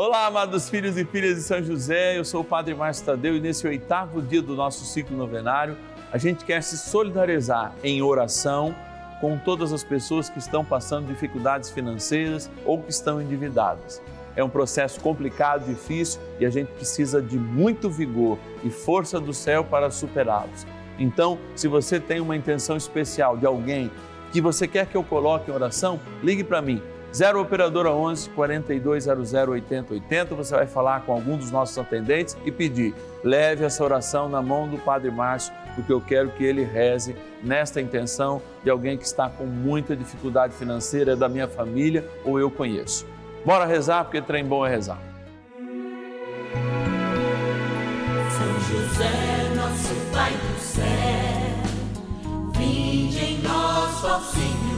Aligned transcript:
Olá, 0.00 0.26
amados 0.26 0.70
filhos 0.70 0.96
e 0.96 1.04
filhas 1.04 1.34
de 1.34 1.42
São 1.42 1.60
José, 1.60 2.16
eu 2.16 2.24
sou 2.24 2.42
o 2.42 2.44
Padre 2.44 2.72
Márcio 2.72 3.04
Tadeu 3.04 3.36
e 3.36 3.40
nesse 3.40 3.66
oitavo 3.66 4.22
dia 4.22 4.40
do 4.40 4.54
nosso 4.54 4.84
ciclo 4.84 5.16
novenário, 5.16 5.76
a 6.12 6.16
gente 6.16 6.44
quer 6.44 6.62
se 6.62 6.78
solidarizar 6.78 7.74
em 7.82 8.00
oração 8.00 8.72
com 9.20 9.36
todas 9.36 9.72
as 9.72 9.82
pessoas 9.82 10.30
que 10.30 10.38
estão 10.38 10.64
passando 10.64 11.08
dificuldades 11.08 11.70
financeiras 11.70 12.48
ou 12.64 12.80
que 12.80 12.92
estão 12.92 13.20
endividadas. 13.20 14.00
É 14.36 14.44
um 14.44 14.48
processo 14.48 15.00
complicado, 15.00 15.66
difícil 15.66 16.20
e 16.38 16.46
a 16.46 16.50
gente 16.50 16.68
precisa 16.68 17.20
de 17.20 17.36
muito 17.36 17.90
vigor 17.90 18.38
e 18.62 18.70
força 18.70 19.18
do 19.18 19.34
céu 19.34 19.64
para 19.64 19.90
superá-los. 19.90 20.64
Então, 20.96 21.40
se 21.56 21.66
você 21.66 21.98
tem 21.98 22.20
uma 22.20 22.36
intenção 22.36 22.76
especial 22.76 23.36
de 23.36 23.46
alguém 23.46 23.90
que 24.30 24.40
você 24.40 24.68
quer 24.68 24.86
que 24.86 24.96
eu 24.96 25.02
coloque 25.02 25.50
em 25.50 25.54
oração, 25.54 25.98
ligue 26.22 26.44
para 26.44 26.62
mim 26.62 26.80
0 27.12 27.40
Operadora 27.40 27.90
11 27.90 28.30
4200 28.30 29.32
8080. 29.32 30.34
Você 30.34 30.54
vai 30.54 30.66
falar 30.66 31.02
com 31.02 31.12
algum 31.12 31.36
dos 31.36 31.50
nossos 31.50 31.78
atendentes 31.78 32.36
e 32.44 32.52
pedir: 32.52 32.94
leve 33.24 33.64
essa 33.64 33.82
oração 33.82 34.28
na 34.28 34.42
mão 34.42 34.68
do 34.68 34.78
Padre 34.78 35.10
Márcio, 35.10 35.52
porque 35.74 35.92
eu 35.92 36.00
quero 36.00 36.30
que 36.30 36.44
ele 36.44 36.64
reze 36.64 37.16
nesta 37.42 37.80
intenção 37.80 38.42
de 38.62 38.70
alguém 38.70 38.96
que 38.96 39.04
está 39.04 39.28
com 39.28 39.46
muita 39.46 39.96
dificuldade 39.96 40.54
financeira 40.54 41.16
da 41.16 41.28
minha 41.28 41.48
família 41.48 42.08
ou 42.24 42.38
eu 42.38 42.50
conheço. 42.50 43.06
Bora 43.44 43.64
rezar, 43.64 44.04
porque 44.04 44.20
trem 44.20 44.44
bom 44.44 44.66
é 44.66 44.70
rezar. 44.70 44.98
São 48.30 48.60
José, 48.60 49.54
nosso 49.56 49.94
Pai 50.12 50.32
do 50.32 50.60
céu, 50.60 50.84
vinde 52.54 53.18
em 53.18 53.42
nós, 53.42 54.24
Senhor 54.32 54.77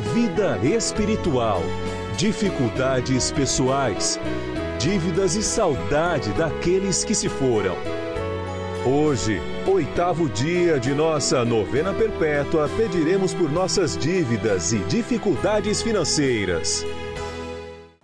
vida 0.00 0.56
espiritual, 0.64 1.60
dificuldades 2.16 3.32
pessoais, 3.32 4.18
dívidas 4.78 5.34
e 5.34 5.42
saudade 5.42 6.32
daqueles 6.34 7.04
que 7.04 7.14
se 7.14 7.28
foram. 7.28 7.74
Hoje, 8.86 9.40
oitavo 9.66 10.28
dia 10.28 10.78
de 10.78 10.94
nossa 10.94 11.44
novena 11.44 11.92
perpétua, 11.92 12.68
pediremos 12.76 13.34
por 13.34 13.50
nossas 13.50 13.96
dívidas 13.96 14.72
e 14.72 14.78
dificuldades 14.84 15.82
financeiras. 15.82 16.84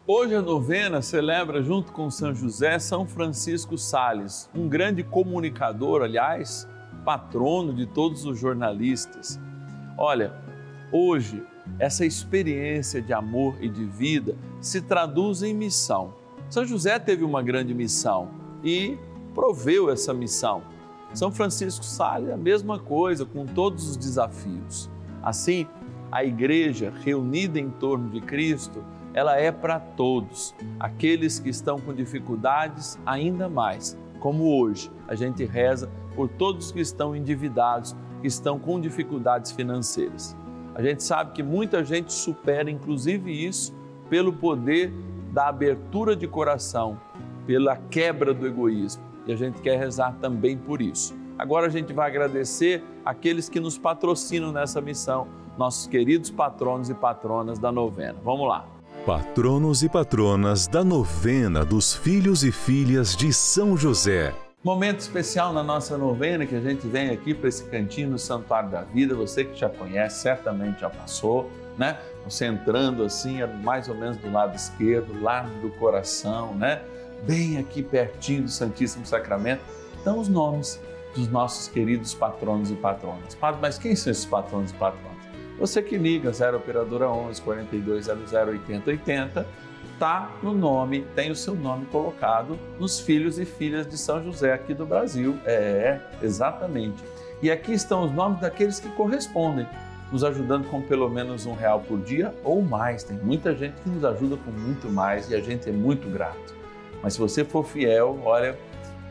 Hoje 0.04 0.34
a 0.34 0.42
novena 0.42 1.00
celebra, 1.00 1.62
junto 1.62 1.92
com 1.92 2.10
São 2.10 2.34
José, 2.34 2.78
São 2.80 3.06
Francisco 3.06 3.78
Sales, 3.78 4.50
um 4.54 4.68
grande 4.68 5.04
comunicador, 5.04 6.02
aliás, 6.02 6.68
patrono 7.04 7.72
de 7.72 7.86
todos 7.86 8.26
os 8.26 8.38
jornalistas. 8.38 9.40
Olha, 9.96 10.34
hoje 10.92 11.42
essa 11.78 12.04
experiência 12.04 13.00
de 13.00 13.12
amor 13.12 13.56
e 13.60 13.68
de 13.68 13.84
vida 13.84 14.36
se 14.60 14.80
traduz 14.80 15.42
em 15.42 15.54
missão. 15.54 16.14
São 16.48 16.64
José 16.64 16.98
teve 16.98 17.24
uma 17.24 17.42
grande 17.42 17.74
missão 17.74 18.28
e 18.62 18.98
proveu 19.34 19.90
essa 19.90 20.14
missão. 20.14 20.62
São 21.12 21.30
Francisco 21.30 21.84
Sales, 21.84 22.30
a 22.30 22.36
mesma 22.36 22.78
coisa, 22.78 23.24
com 23.24 23.46
todos 23.46 23.88
os 23.88 23.96
desafios. 23.96 24.90
Assim, 25.22 25.66
a 26.10 26.24
igreja 26.24 26.92
reunida 27.04 27.58
em 27.58 27.70
torno 27.70 28.10
de 28.10 28.20
Cristo, 28.20 28.84
ela 29.12 29.36
é 29.36 29.50
para 29.52 29.78
todos, 29.78 30.54
aqueles 30.78 31.38
que 31.38 31.48
estão 31.48 31.78
com 31.78 31.94
dificuldades 31.94 32.98
ainda 33.06 33.48
mais, 33.48 33.96
como 34.18 34.60
hoje 34.60 34.90
a 35.06 35.14
gente 35.14 35.44
reza 35.44 35.90
por 36.14 36.28
todos 36.28 36.72
que 36.72 36.80
estão 36.80 37.14
endividados, 37.14 37.94
que 38.20 38.26
estão 38.26 38.58
com 38.58 38.80
dificuldades 38.80 39.52
financeiras. 39.52 40.36
A 40.74 40.82
gente 40.82 41.02
sabe 41.02 41.32
que 41.32 41.42
muita 41.42 41.84
gente 41.84 42.12
supera, 42.12 42.70
inclusive 42.70 43.30
isso, 43.30 43.72
pelo 44.10 44.32
poder 44.32 44.92
da 45.32 45.48
abertura 45.48 46.16
de 46.16 46.26
coração, 46.26 46.98
pela 47.46 47.76
quebra 47.76 48.34
do 48.34 48.46
egoísmo. 48.46 49.02
E 49.26 49.32
a 49.32 49.36
gente 49.36 49.60
quer 49.60 49.78
rezar 49.78 50.16
também 50.20 50.56
por 50.58 50.82
isso. 50.82 51.14
Agora 51.38 51.66
a 51.66 51.70
gente 51.70 51.92
vai 51.92 52.08
agradecer 52.08 52.82
aqueles 53.04 53.48
que 53.48 53.60
nos 53.60 53.78
patrocinam 53.78 54.52
nessa 54.52 54.80
missão, 54.80 55.26
nossos 55.56 55.86
queridos 55.86 56.30
patronos 56.30 56.90
e 56.90 56.94
patronas 56.94 57.58
da 57.58 57.72
novena. 57.72 58.16
Vamos 58.24 58.48
lá. 58.48 58.66
Patronos 59.06 59.82
e 59.82 59.88
patronas 59.88 60.66
da 60.66 60.82
novena 60.82 61.64
dos 61.64 61.94
filhos 61.94 62.42
e 62.42 62.50
filhas 62.50 63.14
de 63.14 63.32
São 63.32 63.76
José. 63.76 64.34
Momento 64.64 65.00
especial 65.00 65.52
na 65.52 65.62
nossa 65.62 65.98
novena 65.98 66.46
que 66.46 66.54
a 66.54 66.60
gente 66.60 66.86
vem 66.86 67.10
aqui 67.10 67.34
para 67.34 67.50
esse 67.50 67.64
cantinho 67.64 68.08
no 68.08 68.18
Santuário 68.18 68.70
da 68.70 68.80
Vida. 68.80 69.14
Você 69.14 69.44
que 69.44 69.54
já 69.54 69.68
conhece, 69.68 70.22
certamente 70.22 70.80
já 70.80 70.88
passou, 70.88 71.50
né? 71.76 71.98
Você 72.24 72.46
entrando 72.46 73.04
assim, 73.04 73.42
é 73.42 73.46
mais 73.46 73.90
ou 73.90 73.94
menos 73.94 74.16
do 74.16 74.32
lado 74.32 74.56
esquerdo, 74.56 75.20
lado 75.20 75.50
do 75.60 75.68
coração, 75.72 76.54
né? 76.54 76.80
Bem 77.26 77.58
aqui 77.58 77.82
pertinho 77.82 78.44
do 78.44 78.48
Santíssimo 78.48 79.04
Sacramento, 79.04 79.60
estão 79.98 80.18
os 80.18 80.28
nomes 80.28 80.80
dos 81.14 81.28
nossos 81.28 81.68
queridos 81.68 82.14
patronos 82.14 82.70
e 82.70 82.74
patronas. 82.74 83.36
Mas 83.60 83.76
quem 83.76 83.94
são 83.94 84.10
esses 84.10 84.24
patronos 84.24 84.70
e 84.70 84.74
patronas? 84.74 85.18
Você 85.58 85.82
que 85.82 85.98
liga 85.98 86.32
0 86.32 86.56
Operadora 86.56 87.10
11 87.10 87.42
4200 87.42 88.32
8080 88.32 89.46
está 89.94 90.30
no 90.42 90.52
nome, 90.52 91.06
tem 91.14 91.30
o 91.30 91.36
seu 91.36 91.54
nome 91.54 91.86
colocado 91.86 92.58
nos 92.78 93.00
filhos 93.00 93.38
e 93.38 93.44
filhas 93.44 93.86
de 93.86 93.96
São 93.96 94.22
José 94.22 94.52
aqui 94.52 94.74
do 94.74 94.84
Brasil. 94.84 95.38
É, 95.46 96.00
exatamente. 96.22 97.02
E 97.40 97.50
aqui 97.50 97.72
estão 97.72 98.04
os 98.04 98.12
nomes 98.12 98.40
daqueles 98.40 98.78
que 98.78 98.88
correspondem, 98.90 99.66
nos 100.12 100.22
ajudando 100.22 100.68
com 100.68 100.82
pelo 100.82 101.08
menos 101.08 101.46
um 101.46 101.54
real 101.54 101.80
por 101.80 102.00
dia 102.00 102.34
ou 102.44 102.60
mais. 102.60 103.02
Tem 103.02 103.16
muita 103.16 103.54
gente 103.54 103.74
que 103.82 103.88
nos 103.88 104.04
ajuda 104.04 104.36
com 104.36 104.50
muito 104.50 104.90
mais 104.90 105.30
e 105.30 105.34
a 105.34 105.40
gente 105.40 105.68
é 105.68 105.72
muito 105.72 106.08
grato. 106.10 106.54
Mas 107.02 107.14
se 107.14 107.18
você 107.18 107.44
for 107.44 107.64
fiel, 107.64 108.18
olha, 108.24 108.58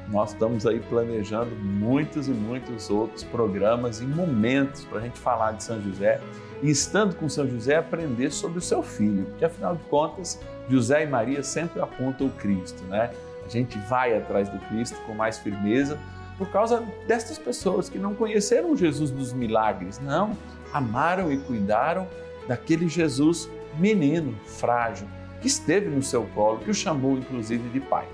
nós 0.09 0.31
estamos 0.31 0.65
aí 0.65 0.79
planejando 0.79 1.55
muitos 1.55 2.27
e 2.27 2.31
muitos 2.31 2.89
outros 2.89 3.23
programas 3.23 4.01
e 4.01 4.05
momentos 4.05 4.83
para 4.85 4.99
a 4.99 5.01
gente 5.01 5.19
falar 5.19 5.53
de 5.53 5.63
São 5.63 5.81
José 5.81 6.19
e 6.61 6.69
estando 6.69 7.15
com 7.15 7.27
São 7.27 7.47
José 7.47 7.75
aprender 7.75 8.31
sobre 8.31 8.59
o 8.59 8.61
seu 8.61 8.83
filho, 8.83 9.27
que 9.37 9.45
afinal 9.45 9.75
de 9.75 9.83
contas 9.85 10.39
José 10.69 11.03
e 11.03 11.07
Maria 11.07 11.43
sempre 11.43 11.81
apontam 11.81 12.27
o 12.27 12.31
Cristo, 12.31 12.83
né? 12.85 13.11
A 13.45 13.49
gente 13.49 13.77
vai 13.89 14.15
atrás 14.15 14.47
do 14.49 14.57
Cristo 14.67 14.97
com 15.05 15.13
mais 15.13 15.37
firmeza 15.37 15.99
por 16.37 16.49
causa 16.49 16.83
destas 17.07 17.37
pessoas 17.37 17.89
que 17.89 17.99
não 17.99 18.15
conheceram 18.15 18.75
Jesus 18.75 19.11
dos 19.11 19.33
milagres, 19.33 19.99
não, 19.99 20.35
amaram 20.73 21.31
e 21.31 21.37
cuidaram 21.37 22.07
daquele 22.47 22.87
Jesus 22.87 23.49
menino, 23.77 24.35
frágil, 24.45 25.07
que 25.41 25.47
esteve 25.47 25.89
no 25.89 26.01
seu 26.01 26.23
colo, 26.27 26.59
que 26.59 26.71
o 26.71 26.73
chamou 26.73 27.17
inclusive 27.17 27.69
de 27.69 27.79
pai. 27.79 28.07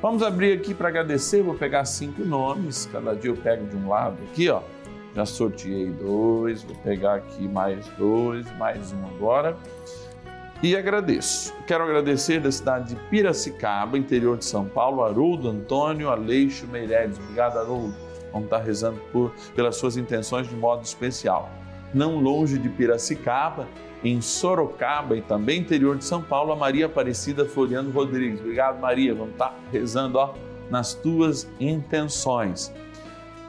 Vamos 0.00 0.22
abrir 0.22 0.52
aqui 0.52 0.72
para 0.74 0.88
agradecer, 0.88 1.42
vou 1.42 1.54
pegar 1.54 1.84
cinco 1.84 2.24
nomes, 2.24 2.88
cada 2.92 3.16
dia 3.16 3.32
eu 3.32 3.36
pego 3.36 3.66
de 3.66 3.76
um 3.76 3.88
lado 3.88 4.16
aqui, 4.30 4.48
ó. 4.48 4.62
Já 5.12 5.26
sorteei 5.26 5.90
dois, 5.90 6.62
vou 6.62 6.76
pegar 6.76 7.16
aqui 7.16 7.48
mais 7.48 7.84
dois, 7.98 8.46
mais 8.56 8.92
um 8.92 9.04
agora. 9.06 9.56
e 10.62 10.76
agradeço. 10.76 11.52
Quero 11.66 11.82
agradecer 11.82 12.40
da 12.40 12.52
cidade 12.52 12.94
de 12.94 13.00
Piracicaba, 13.08 13.98
interior 13.98 14.36
de 14.36 14.44
São 14.44 14.66
Paulo, 14.66 15.02
Haroldo 15.02 15.48
Antônio 15.48 16.08
Aleixo 16.10 16.68
Meireles. 16.68 17.18
Obrigado, 17.18 17.58
Haroldo. 17.58 17.94
Vamos 18.32 18.44
estar 18.46 18.58
rezando 18.58 19.00
por, 19.12 19.32
pelas 19.56 19.74
suas 19.76 19.96
intenções 19.96 20.48
de 20.48 20.54
modo 20.54 20.84
especial. 20.84 21.50
Não 21.92 22.16
longe 22.16 22.58
de 22.58 22.68
Piracicaba, 22.68 23.66
em 24.04 24.20
Sorocaba 24.20 25.16
e 25.16 25.22
também 25.22 25.60
interior 25.60 25.96
de 25.96 26.04
São 26.04 26.22
Paulo, 26.22 26.52
a 26.52 26.56
Maria 26.56 26.86
Aparecida 26.86 27.44
Floriano 27.44 27.90
Rodrigues. 27.90 28.40
Obrigado, 28.40 28.80
Maria. 28.80 29.14
Vamos 29.14 29.32
estar 29.32 29.58
rezando 29.72 30.18
ó, 30.18 30.34
nas 30.70 30.94
tuas 30.94 31.48
intenções. 31.58 32.72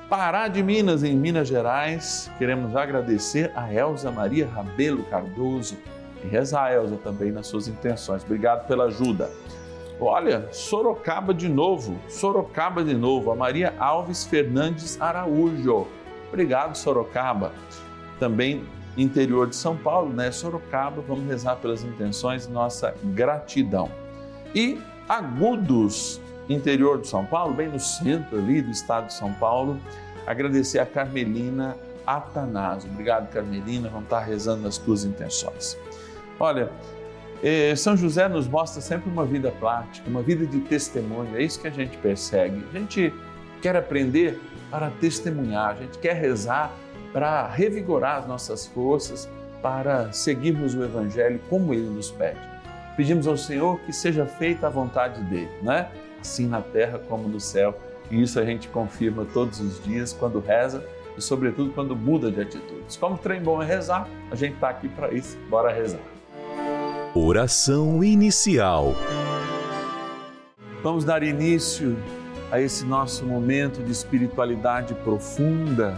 Pará 0.10 0.48
de 0.48 0.64
Minas, 0.64 1.04
em 1.04 1.16
Minas 1.16 1.48
Gerais, 1.48 2.32
queremos 2.40 2.76
agradecer 2.76 3.52
a 3.56 3.72
Elza 3.72 4.10
Maria 4.10 4.48
Rabelo 4.48 5.04
Cardoso 5.04 5.78
e 6.24 6.28
rezar, 6.28 6.74
Elza, 6.74 6.98
também 6.98 7.32
nas 7.32 7.46
suas 7.46 7.68
intenções. 7.68 8.24
Obrigado 8.24 8.66
pela 8.68 8.86
ajuda. 8.86 9.30
Olha, 10.02 10.48
Sorocaba 10.52 11.32
de 11.32 11.48
novo, 11.48 11.96
Sorocaba 12.08 12.84
de 12.84 12.96
novo, 12.96 13.32
a 13.32 13.36
Maria 13.36 13.76
Alves 13.78 14.26
Fernandes 14.26 15.00
Araújo. 15.00 15.86
Obrigado, 16.30 16.76
Sorocaba. 16.76 17.52
Também 18.20 18.64
interior 18.98 19.48
de 19.48 19.56
São 19.56 19.78
Paulo, 19.78 20.14
né? 20.14 20.32
Sorocaba, 20.32 21.02
vamos 21.02 21.28
rezar 21.28 21.56
pelas 21.58 21.84
intenções, 21.84 22.48
nossa 22.48 22.94
gratidão. 23.04 23.90
E 24.54 24.80
Agudos, 25.08 26.22
interior 26.48 27.02
de 27.02 27.08
São 27.08 27.26
Paulo, 27.26 27.54
bem 27.54 27.68
no 27.68 27.80
centro 27.80 28.38
ali 28.38 28.62
do 28.62 28.70
estado 28.70 29.08
de 29.08 29.14
São 29.14 29.34
Paulo, 29.34 29.80
agradecer 30.28 30.78
a 30.78 30.86
Carmelina 30.86 31.76
Atanásio. 32.06 32.92
Obrigado, 32.92 33.28
Carmelina, 33.32 33.90
vamos 33.90 34.04
estar 34.04 34.20
rezando 34.20 34.62
nas 34.62 34.78
tuas 34.78 35.06
intenções. 35.06 35.76
Olha, 36.40 36.72
eh, 37.42 37.76
São 37.76 37.98
José 37.98 38.28
nos 38.30 38.48
mostra 38.48 38.82
sempre 38.82 39.10
uma 39.10 39.26
vida 39.26 39.52
prática, 39.52 40.08
uma 40.08 40.22
vida 40.22 40.46
de 40.46 40.60
testemunho, 40.60 41.36
é 41.36 41.42
isso 41.42 41.60
que 41.60 41.68
a 41.68 41.72
gente 41.72 41.98
persegue. 41.98 42.64
A 42.72 42.78
gente 42.78 43.12
quer 43.64 43.76
aprender 43.76 44.40
para 44.70 44.92
testemunhar, 44.92 45.72
a 45.72 45.76
gente 45.76 45.98
quer 45.98 46.14
rezar 46.14 46.72
para 47.12 47.48
revigorar 47.48 48.18
as 48.18 48.28
nossas 48.28 48.68
forças, 48.68 49.30
para 49.62 50.12
seguirmos 50.12 50.76
o 50.76 50.84
Evangelho 50.84 51.40
como 51.50 51.74
ele 51.74 51.90
nos 51.90 52.12
pede. 52.12 52.40
Pedimos 52.96 53.28
ao 53.28 53.38
Senhor 53.38 53.80
que 53.82 53.94
seja 53.94 54.26
feita 54.26 54.68
a 54.68 54.70
vontade 54.70 55.22
dele, 55.24 55.52
né? 55.62 55.90
Assim 56.20 56.48
na 56.48 56.62
terra 56.62 57.00
como 57.00 57.28
no 57.28 57.40
céu. 57.40 57.78
E 58.12 58.22
isso 58.22 58.40
a 58.40 58.46
gente 58.46 58.68
confirma 58.68 59.26
todos 59.26 59.60
os 59.60 59.84
dias 59.84 60.14
quando 60.14 60.40
reza 60.40 60.84
e, 61.18 61.22
sobretudo, 61.22 61.72
quando 61.72 61.96
muda 61.96 62.32
de 62.32 62.42
atitudes. 62.42 62.98
Como 62.98 63.18
trem 63.18 63.42
bom 63.42 63.62
é 63.62 63.66
rezar, 63.66 64.08
a 64.32 64.36
gente 64.36 64.56
está 64.56 64.70
aqui 64.70 64.90
para 64.90 65.14
isso. 65.14 65.38
Bora 65.50 65.72
rezar. 65.72 66.02
Oração 67.16 68.04
inicial. 68.04 68.94
Vamos 70.84 71.04
dar 71.04 71.24
início 71.24 71.98
a 72.52 72.60
esse 72.60 72.86
nosso 72.86 73.26
momento 73.26 73.84
de 73.84 73.92
espiritualidade 73.92 74.94
profunda 74.96 75.98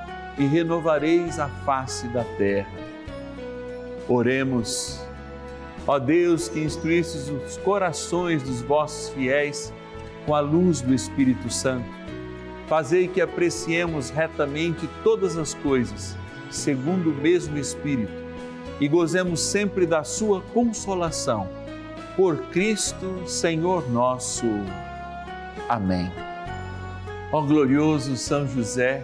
e 0.37 0.45
renovareis 0.45 1.39
a 1.39 1.47
face 1.47 2.07
da 2.07 2.23
terra. 2.23 2.71
Oremos. 4.07 4.99
Ó 5.87 5.97
Deus, 5.97 6.47
que 6.47 6.59
instruístes 6.59 7.29
os 7.29 7.57
corações 7.57 8.43
dos 8.43 8.61
vossos 8.61 9.09
fiéis 9.13 9.73
com 10.25 10.35
a 10.35 10.39
luz 10.39 10.81
do 10.81 10.93
Espírito 10.93 11.49
Santo, 11.49 11.89
fazei 12.67 13.07
que 13.07 13.19
apreciemos 13.19 14.09
retamente 14.09 14.87
todas 15.03 15.37
as 15.37 15.53
coisas, 15.55 16.15
segundo 16.49 17.09
o 17.09 17.15
mesmo 17.15 17.57
Espírito, 17.57 18.13
e 18.79 18.87
gozemos 18.87 19.41
sempre 19.41 19.85
da 19.85 20.03
sua 20.03 20.41
consolação. 20.53 21.47
Por 22.15 22.37
Cristo, 22.49 23.23
Senhor 23.25 23.89
nosso. 23.89 24.45
Amém. 25.67 26.11
Ó 27.31 27.41
glorioso 27.41 28.15
São 28.17 28.45
José, 28.45 29.03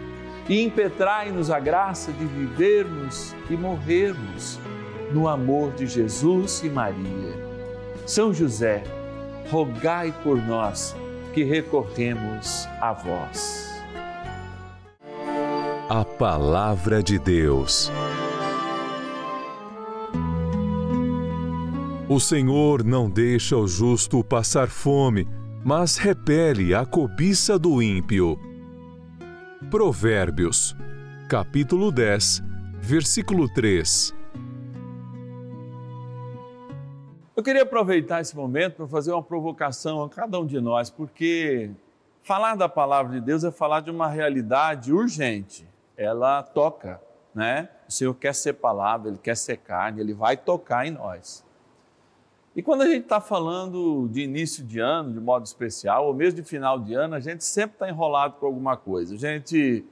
e 0.49 0.63
impetrai-nos 0.63 1.49
a 1.49 1.59
graça 1.59 2.11
de 2.11 2.25
vivermos 2.25 3.35
e 3.49 3.55
morrermos 3.55 4.59
no 5.11 5.27
amor 5.27 5.71
de 5.73 5.87
Jesus 5.87 6.61
e 6.63 6.69
Maria. 6.69 7.35
São 8.05 8.33
José, 8.33 8.83
rogai 9.49 10.13
por 10.23 10.37
nós 10.37 10.95
que 11.33 11.43
recorremos 11.43 12.67
a 12.79 12.93
vós. 12.93 13.69
A 15.89 16.05
Palavra 16.05 17.03
de 17.03 17.19
Deus. 17.19 17.91
O 22.07 22.19
Senhor 22.19 22.83
não 22.83 23.09
deixa 23.09 23.55
o 23.55 23.67
justo 23.67 24.21
passar 24.23 24.67
fome, 24.67 25.25
mas 25.63 25.95
repele 25.95 26.73
a 26.73 26.85
cobiça 26.85 27.57
do 27.57 27.81
ímpio. 27.81 28.37
Provérbios, 29.69 30.75
capítulo 31.29 31.91
10, 31.91 32.41
versículo 32.79 33.47
3. 33.53 34.13
Eu 37.35 37.43
queria 37.43 37.61
aproveitar 37.61 38.19
esse 38.19 38.35
momento 38.35 38.77
para 38.77 38.87
fazer 38.87 39.13
uma 39.13 39.21
provocação 39.23 40.03
a 40.03 40.09
cada 40.09 40.39
um 40.39 40.45
de 40.45 40.59
nós, 40.59 40.89
porque 40.89 41.69
falar 42.23 42.55
da 42.55 42.67
palavra 42.67 43.13
de 43.13 43.21
Deus 43.21 43.43
é 43.43 43.51
falar 43.51 43.81
de 43.81 43.91
uma 43.91 44.09
realidade 44.09 44.91
urgente. 44.91 45.65
Ela 45.95 46.43
toca, 46.43 46.99
né? 47.33 47.69
O 47.87 47.91
Senhor 47.91 48.13
quer 48.15 48.33
ser 48.33 48.53
palavra, 48.53 49.09
Ele 49.09 49.19
quer 49.19 49.37
ser 49.37 49.57
carne, 49.57 50.01
Ele 50.01 50.13
vai 50.13 50.35
tocar 50.35 50.85
em 50.85 50.91
nós. 50.91 51.45
E 52.55 52.61
quando 52.61 52.81
a 52.81 52.85
gente 52.85 53.03
está 53.03 53.21
falando 53.21 54.09
de 54.09 54.21
início 54.21 54.63
de 54.63 54.79
ano, 54.79 55.13
de 55.13 55.19
modo 55.19 55.45
especial, 55.45 56.07
ou 56.07 56.13
mesmo 56.13 56.41
de 56.41 56.47
final 56.47 56.77
de 56.77 56.93
ano, 56.93 57.15
a 57.15 57.19
gente 57.19 57.45
sempre 57.45 57.75
está 57.75 57.89
enrolado 57.89 58.35
com 58.39 58.45
alguma 58.45 58.75
coisa. 58.75 59.15
A 59.15 59.17
gente 59.17 59.85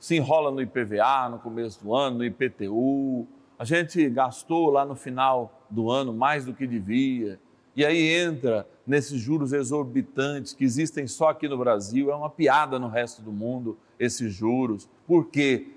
se 0.00 0.16
enrola 0.16 0.50
no 0.50 0.60
IPVA 0.60 1.28
no 1.30 1.38
começo 1.38 1.82
do 1.82 1.94
ano, 1.94 2.18
no 2.18 2.24
IPTU, 2.24 3.26
a 3.58 3.64
gente 3.64 4.08
gastou 4.10 4.70
lá 4.70 4.84
no 4.84 4.94
final 4.94 5.62
do 5.68 5.90
ano 5.90 6.12
mais 6.12 6.44
do 6.44 6.54
que 6.54 6.66
devia, 6.66 7.38
e 7.74 7.84
aí 7.84 8.08
entra 8.08 8.66
nesses 8.86 9.20
juros 9.20 9.52
exorbitantes 9.52 10.52
que 10.52 10.64
existem 10.64 11.06
só 11.06 11.28
aqui 11.28 11.48
no 11.48 11.58
Brasil, 11.58 12.10
é 12.10 12.14
uma 12.14 12.30
piada 12.30 12.78
no 12.78 12.88
resto 12.88 13.22
do 13.22 13.32
mundo 13.32 13.76
esses 13.98 14.32
juros, 14.32 14.88
porque 15.06 15.68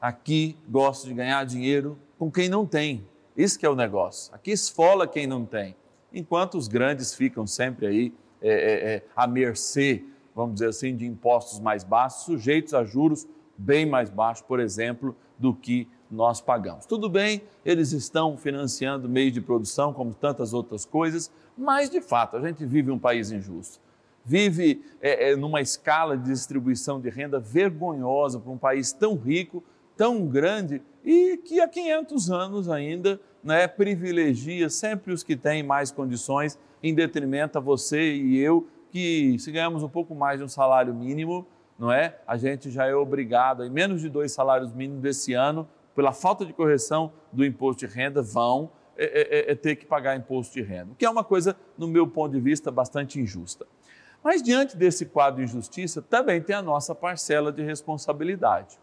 aqui 0.00 0.56
gosta 0.68 1.08
de 1.08 1.14
ganhar 1.14 1.44
dinheiro 1.44 1.98
com 2.18 2.30
quem 2.30 2.48
não 2.48 2.66
tem. 2.66 3.04
Isso 3.40 3.58
que 3.58 3.64
é 3.64 3.70
o 3.70 3.74
negócio. 3.74 4.34
Aqui 4.34 4.50
esfola 4.50 5.08
quem 5.08 5.26
não 5.26 5.46
tem. 5.46 5.74
enquanto 6.12 6.58
os 6.58 6.68
grandes 6.68 7.14
ficam 7.14 7.46
sempre 7.46 7.86
aí 7.86 8.14
é, 8.42 8.48
é, 8.50 8.94
é, 8.96 9.04
à 9.16 9.26
mercê, 9.26 10.04
vamos 10.34 10.54
dizer 10.54 10.68
assim, 10.68 10.94
de 10.94 11.06
impostos 11.06 11.58
mais 11.58 11.82
baixos, 11.82 12.24
sujeitos 12.24 12.74
a 12.74 12.84
juros 12.84 13.26
bem 13.56 13.86
mais 13.86 14.10
baixos, 14.10 14.42
por 14.42 14.60
exemplo, 14.60 15.16
do 15.38 15.54
que 15.54 15.88
nós 16.10 16.38
pagamos. 16.38 16.84
Tudo 16.84 17.08
bem, 17.08 17.40
eles 17.64 17.92
estão 17.92 18.36
financiando 18.36 19.08
meios 19.08 19.32
de 19.32 19.40
produção, 19.40 19.94
como 19.94 20.12
tantas 20.12 20.52
outras 20.52 20.84
coisas, 20.84 21.30
mas 21.56 21.88
de 21.88 22.02
fato 22.02 22.36
a 22.36 22.46
gente 22.46 22.66
vive 22.66 22.90
um 22.90 22.98
país 22.98 23.30
injusto. 23.30 23.80
Vive 24.22 24.84
é, 25.00 25.30
é, 25.30 25.36
numa 25.36 25.62
escala 25.62 26.14
de 26.14 26.24
distribuição 26.30 27.00
de 27.00 27.08
renda 27.08 27.40
vergonhosa 27.40 28.38
para 28.38 28.52
um 28.52 28.58
país 28.58 28.92
tão 28.92 29.16
rico, 29.16 29.64
tão 29.96 30.26
grande 30.26 30.82
e 31.02 31.38
que 31.38 31.60
há 31.60 31.68
500 31.68 32.30
anos 32.30 32.68
ainda 32.68 33.18
né, 33.42 33.66
privilegia 33.66 34.68
sempre 34.68 35.12
os 35.12 35.22
que 35.22 35.36
têm 35.36 35.62
mais 35.62 35.90
condições, 35.90 36.58
em 36.82 36.94
detrimento 36.94 37.58
a 37.58 37.60
você 37.60 38.14
e 38.14 38.38
eu, 38.38 38.66
que 38.90 39.38
se 39.38 39.52
ganhamos 39.52 39.82
um 39.82 39.88
pouco 39.88 40.14
mais 40.14 40.38
de 40.38 40.44
um 40.44 40.48
salário 40.48 40.94
mínimo, 40.94 41.46
não 41.78 41.92
é? 41.92 42.18
A 42.26 42.36
gente 42.36 42.70
já 42.70 42.86
é 42.86 42.94
obrigado, 42.94 43.64
em 43.64 43.70
menos 43.70 44.00
de 44.00 44.08
dois 44.08 44.32
salários 44.32 44.72
mínimos 44.72 45.02
desse 45.02 45.32
ano, 45.32 45.68
pela 45.94 46.12
falta 46.12 46.44
de 46.44 46.52
correção 46.52 47.12
do 47.32 47.44
imposto 47.44 47.86
de 47.86 47.92
renda, 47.92 48.22
vão 48.22 48.70
é, 48.96 49.04
é, 49.04 49.38
é, 49.38 49.52
é 49.52 49.54
ter 49.54 49.76
que 49.76 49.86
pagar 49.86 50.16
imposto 50.16 50.54
de 50.54 50.62
renda, 50.62 50.94
que 50.98 51.04
é 51.04 51.10
uma 51.10 51.24
coisa, 51.24 51.56
no 51.78 51.88
meu 51.88 52.06
ponto 52.06 52.32
de 52.32 52.40
vista, 52.40 52.70
bastante 52.70 53.20
injusta. 53.20 53.66
Mas 54.22 54.42
diante 54.42 54.76
desse 54.76 55.06
quadro 55.06 55.38
de 55.38 55.50
injustiça, 55.50 56.02
também 56.02 56.42
tem 56.42 56.54
a 56.54 56.60
nossa 56.60 56.94
parcela 56.94 57.50
de 57.50 57.62
responsabilidade. 57.62 58.78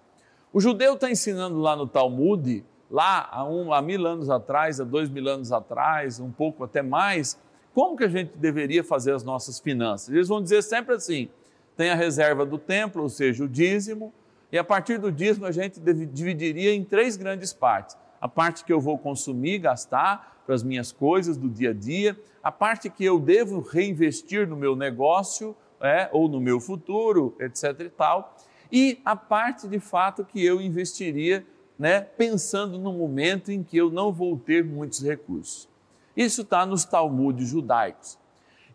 O 0.51 0.59
judeu 0.59 0.95
está 0.95 1.11
ensinando 1.11 1.59
lá 1.59 1.75
no 1.75 1.87
Talmud, 1.87 2.65
lá 2.89 3.27
há, 3.32 3.44
um, 3.44 3.74
há 3.74 3.82
mil 3.82 4.06
anos 4.06 4.29
atrás, 4.29 4.79
há 4.79 4.84
dois 4.84 5.10
mil 5.10 5.27
anos 5.27 5.51
atrás, 5.51 6.20
um 6.20 6.32
pouco 6.32 6.63
até 6.63 6.82
mais, 6.82 7.39
como 7.74 7.96
que 7.96 8.03
a 8.03 8.08
gente 8.08 8.36
deveria 8.38 8.84
fazer 8.84 9.13
as 9.13 9.24
nossas 9.24 9.60
finanças. 9.60 10.13
Eles 10.13 10.27
vão 10.27 10.41
dizer 10.41 10.63
sempre 10.63 10.96
assim: 10.96 11.29
tem 11.75 11.89
a 11.89 11.96
reserva 11.96 12.46
do 12.46 12.58
templo, 12.58 13.03
ou 13.03 13.10
seja, 13.10 13.44
o 13.44 13.48
dízimo, 13.48 14.13
e 14.51 14.58
a 14.58 14.63
partir 14.63 14.98
do 14.98 15.12
dízimo 15.12 15.46
a 15.46 15.51
gente 15.51 15.79
dividiria 15.79 16.74
em 16.74 16.84
três 16.84 17.17
grandes 17.17 17.53
partes. 17.53 17.98
A 18.20 18.27
parte 18.27 18.63
que 18.63 18.74
eu 18.74 18.79
vou 18.79 18.98
consumir, 18.98 19.60
gastar 19.60 20.41
para 20.46 20.56
as 20.56 20.63
minhas 20.63 20.91
coisas 20.91 21.38
do 21.38 21.50
dia 21.50 21.72
a 21.72 21.74
dia, 21.74 22.17
a 22.41 22.51
parte 22.51 22.89
que 22.89 23.03
eu 23.03 23.20
devo 23.20 23.60
reinvestir 23.60 24.48
no 24.48 24.56
meu 24.56 24.75
negócio 24.75 25.56
é, 25.82 26.10
ou 26.12 26.27
no 26.27 26.39
meu 26.39 26.60
futuro, 26.60 27.36
etc. 27.39 27.82
e 27.82 27.89
tal, 27.89 28.36
e 28.72 29.00
a 29.06 29.15
parte 29.15 29.67
de 29.67 29.79
fato 29.79 30.25
que 30.25 30.44
eu 30.44 30.60
investiria 30.62 31.46
né, 31.77 32.01
pensando 32.01 32.77
no 32.77 32.91
momento 32.91 33.51
em 33.51 33.63
que 33.63 33.77
eu 33.77 33.91
não 33.91 34.12
vou 34.12 34.38
ter 34.38 34.63
muitos 34.63 35.03
recursos. 35.03 35.69
Isso 36.15 36.41
está 36.41 36.65
nos 36.65 36.84
Talmudes 36.84 37.48
judaicos. 37.48 38.17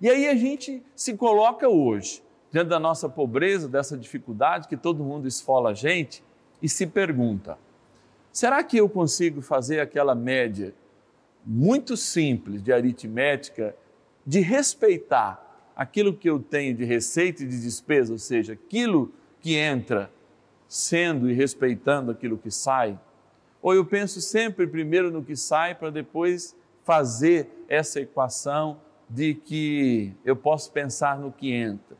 E 0.00 0.08
aí 0.08 0.28
a 0.28 0.34
gente 0.34 0.82
se 0.94 1.16
coloca 1.16 1.68
hoje 1.68 2.22
diante 2.52 2.68
da 2.68 2.78
nossa 2.78 3.08
pobreza, 3.08 3.68
dessa 3.68 3.96
dificuldade 3.96 4.68
que 4.68 4.76
todo 4.76 5.02
mundo 5.02 5.26
esfola 5.26 5.70
a 5.70 5.74
gente 5.74 6.22
e 6.60 6.68
se 6.68 6.86
pergunta: 6.86 7.58
será 8.32 8.62
que 8.62 8.76
eu 8.76 8.88
consigo 8.88 9.40
fazer 9.40 9.80
aquela 9.80 10.14
média 10.14 10.74
muito 11.44 11.96
simples 11.96 12.62
de 12.62 12.72
aritmética 12.72 13.74
de 14.24 14.40
respeitar 14.40 15.72
aquilo 15.74 16.14
que 16.14 16.30
eu 16.30 16.38
tenho 16.38 16.76
de 16.76 16.84
receita 16.84 17.42
e 17.42 17.46
de 17.46 17.60
despesa, 17.60 18.12
ou 18.12 18.18
seja, 18.18 18.52
aquilo 18.52 19.12
que 19.40 19.56
entra 19.56 20.10
sendo 20.72 21.28
e 21.28 21.34
respeitando 21.34 22.10
aquilo 22.10 22.38
que 22.38 22.50
sai? 22.50 22.98
Ou 23.60 23.74
eu 23.74 23.84
penso 23.84 24.22
sempre 24.22 24.66
primeiro 24.66 25.10
no 25.10 25.22
que 25.22 25.36
sai 25.36 25.74
para 25.74 25.90
depois 25.90 26.56
fazer 26.82 27.46
essa 27.68 28.00
equação 28.00 28.80
de 29.06 29.34
que 29.34 30.14
eu 30.24 30.34
posso 30.34 30.72
pensar 30.72 31.18
no 31.18 31.30
que 31.30 31.52
entra? 31.52 31.98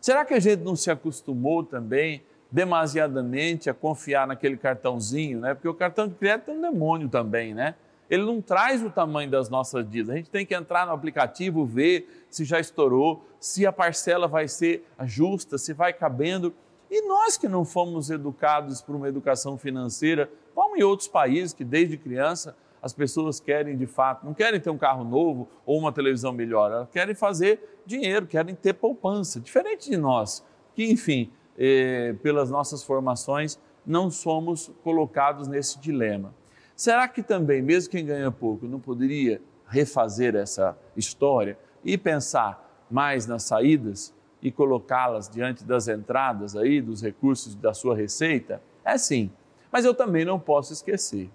Será 0.00 0.24
que 0.24 0.32
a 0.32 0.38
gente 0.38 0.62
não 0.62 0.76
se 0.76 0.92
acostumou 0.92 1.64
também 1.64 2.22
demasiadamente 2.52 3.68
a 3.68 3.74
confiar 3.74 4.28
naquele 4.28 4.56
cartãozinho, 4.56 5.40
né? 5.40 5.54
Porque 5.54 5.68
o 5.68 5.74
cartão 5.74 6.06
de 6.06 6.14
crédito 6.14 6.52
é 6.52 6.54
um 6.54 6.60
demônio 6.60 7.08
também, 7.08 7.52
né? 7.52 7.74
Ele 8.08 8.24
não 8.24 8.40
traz 8.40 8.80
o 8.80 8.90
tamanho 8.90 9.28
das 9.28 9.50
nossas 9.50 9.84
dívidas. 9.84 10.14
A 10.14 10.18
gente 10.18 10.30
tem 10.30 10.46
que 10.46 10.54
entrar 10.54 10.86
no 10.86 10.92
aplicativo, 10.92 11.66
ver 11.66 12.26
se 12.30 12.44
já 12.44 12.60
estourou, 12.60 13.26
se 13.40 13.66
a 13.66 13.72
parcela 13.72 14.28
vai 14.28 14.46
ser 14.46 14.84
justa, 15.04 15.58
se 15.58 15.72
vai 15.72 15.92
cabendo. 15.92 16.54
E 16.90 17.06
nós 17.06 17.36
que 17.36 17.48
não 17.48 17.64
fomos 17.64 18.10
educados 18.10 18.80
por 18.80 18.94
uma 18.94 19.08
educação 19.08 19.58
financeira, 19.58 20.30
como 20.54 20.76
em 20.76 20.82
outros 20.82 21.08
países 21.08 21.52
que 21.52 21.64
desde 21.64 21.96
criança 21.96 22.56
as 22.82 22.92
pessoas 22.92 23.40
querem 23.40 23.76
de 23.76 23.86
fato, 23.86 24.24
não 24.24 24.32
querem 24.32 24.60
ter 24.60 24.70
um 24.70 24.78
carro 24.78 25.04
novo 25.04 25.48
ou 25.66 25.78
uma 25.78 25.92
televisão 25.92 26.32
melhor, 26.32 26.70
elas 26.70 26.88
querem 26.90 27.14
fazer 27.14 27.80
dinheiro, 27.84 28.26
querem 28.26 28.54
ter 28.54 28.74
poupança, 28.74 29.40
diferente 29.40 29.90
de 29.90 29.96
nós, 29.96 30.44
que 30.74 30.90
enfim, 30.90 31.30
eh, 31.58 32.14
pelas 32.22 32.50
nossas 32.50 32.82
formações, 32.82 33.58
não 33.84 34.10
somos 34.10 34.70
colocados 34.82 35.48
nesse 35.48 35.78
dilema. 35.78 36.32
Será 36.76 37.08
que 37.08 37.22
também, 37.22 37.60
mesmo 37.60 37.90
quem 37.90 38.06
ganha 38.06 38.30
pouco, 38.30 38.66
não 38.66 38.78
poderia 38.78 39.42
refazer 39.66 40.36
essa 40.36 40.78
história 40.96 41.58
e 41.84 41.98
pensar 41.98 42.86
mais 42.90 43.26
nas 43.26 43.42
saídas 43.42 44.14
e 44.42 44.50
colocá-las 44.50 45.28
diante 45.28 45.64
das 45.64 45.88
entradas 45.88 46.56
aí, 46.56 46.80
dos 46.80 47.02
recursos 47.02 47.54
da 47.54 47.74
sua 47.74 47.96
receita? 47.96 48.62
É 48.84 48.96
sim, 48.96 49.30
mas 49.70 49.84
eu 49.84 49.94
também 49.94 50.24
não 50.24 50.38
posso 50.38 50.72
esquecer 50.72 51.30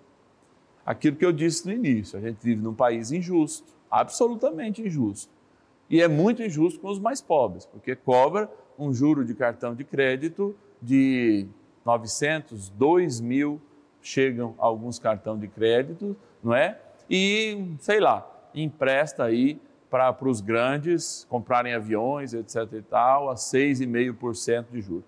aquilo 0.86 1.16
que 1.16 1.26
eu 1.26 1.32
disse 1.32 1.66
no 1.66 1.74
início: 1.74 2.18
a 2.18 2.22
gente 2.22 2.38
vive 2.42 2.62
num 2.62 2.74
país 2.74 3.12
injusto, 3.12 3.68
absolutamente 3.90 4.82
injusto. 4.82 5.32
E 5.90 6.02
é 6.02 6.08
muito 6.08 6.42
injusto 6.42 6.80
com 6.80 6.90
os 6.90 7.00
mais 7.00 7.22
pobres, 7.22 7.66
porque 7.66 7.96
cobra 7.96 8.50
um 8.78 8.94
juro 8.94 9.24
de 9.24 9.34
cartão 9.36 9.76
de 9.76 9.84
crédito 9.84 10.56
de 10.82 11.46
900, 11.86 12.70
2 12.70 13.22
mil, 13.22 13.62
chegam 14.02 14.56
alguns 14.58 14.98
cartões 14.98 15.40
de 15.40 15.48
crédito, 15.48 16.16
não 16.44 16.54
é? 16.54 16.80
E, 17.10 17.76
sei 17.80 18.00
lá, 18.00 18.28
empresta 18.56 19.24
aí 19.24 19.62
para 19.94 20.28
os 20.30 20.42
grandes 20.42 21.26
comprarem 21.30 21.74
aviões, 21.74 22.34
etc. 22.34 22.68
e 22.74 22.82
tal, 22.82 23.30
a 23.30 23.36
6,5% 23.36 24.66
de 24.72 24.82
juros. 24.82 25.04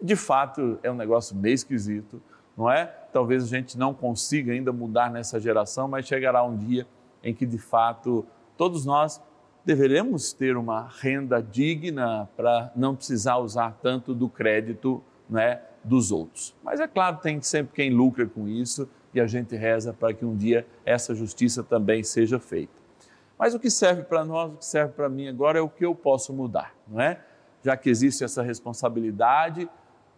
De 0.00 0.14
fato, 0.14 0.78
é 0.82 0.90
um 0.90 0.94
negócio 0.94 1.34
meio 1.34 1.54
esquisito 1.54 2.20
não 2.56 2.70
é? 2.70 2.86
Talvez 3.12 3.44
a 3.44 3.46
gente 3.46 3.76
não 3.76 3.92
consiga 3.92 4.52
ainda 4.52 4.72
mudar 4.72 5.10
nessa 5.10 5.38
geração, 5.38 5.86
mas 5.86 6.06
chegará 6.06 6.42
um 6.42 6.56
dia 6.56 6.86
em 7.22 7.34
que 7.34 7.44
de 7.44 7.58
fato 7.58 8.24
todos 8.56 8.86
nós 8.86 9.20
deveremos 9.64 10.32
ter 10.32 10.56
uma 10.56 10.88
renda 11.00 11.42
digna 11.42 12.28
para 12.36 12.72
não 12.74 12.94
precisar 12.94 13.36
usar 13.38 13.76
tanto 13.82 14.14
do 14.14 14.28
crédito 14.28 15.02
né, 15.28 15.60
dos 15.84 16.12
outros. 16.12 16.54
Mas 16.62 16.80
é 16.80 16.86
claro, 16.86 17.18
tem 17.18 17.42
sempre 17.42 17.74
quem 17.74 17.90
lucra 17.90 18.26
com 18.26 18.48
isso 18.48 18.88
e 19.12 19.20
a 19.20 19.26
gente 19.26 19.54
reza 19.56 19.92
para 19.92 20.14
que 20.14 20.24
um 20.24 20.36
dia 20.36 20.66
essa 20.84 21.14
justiça 21.14 21.62
também 21.62 22.02
seja 22.02 22.38
feita. 22.38 22.85
Mas 23.38 23.54
o 23.54 23.60
que 23.60 23.70
serve 23.70 24.02
para 24.02 24.24
nós, 24.24 24.52
o 24.52 24.56
que 24.56 24.64
serve 24.64 24.92
para 24.94 25.08
mim 25.08 25.28
agora 25.28 25.58
é 25.58 25.62
o 25.62 25.68
que 25.68 25.84
eu 25.84 25.94
posso 25.94 26.32
mudar, 26.32 26.74
não 26.88 27.00
é? 27.00 27.20
Já 27.62 27.76
que 27.76 27.90
existe 27.90 28.24
essa 28.24 28.42
responsabilidade, 28.42 29.68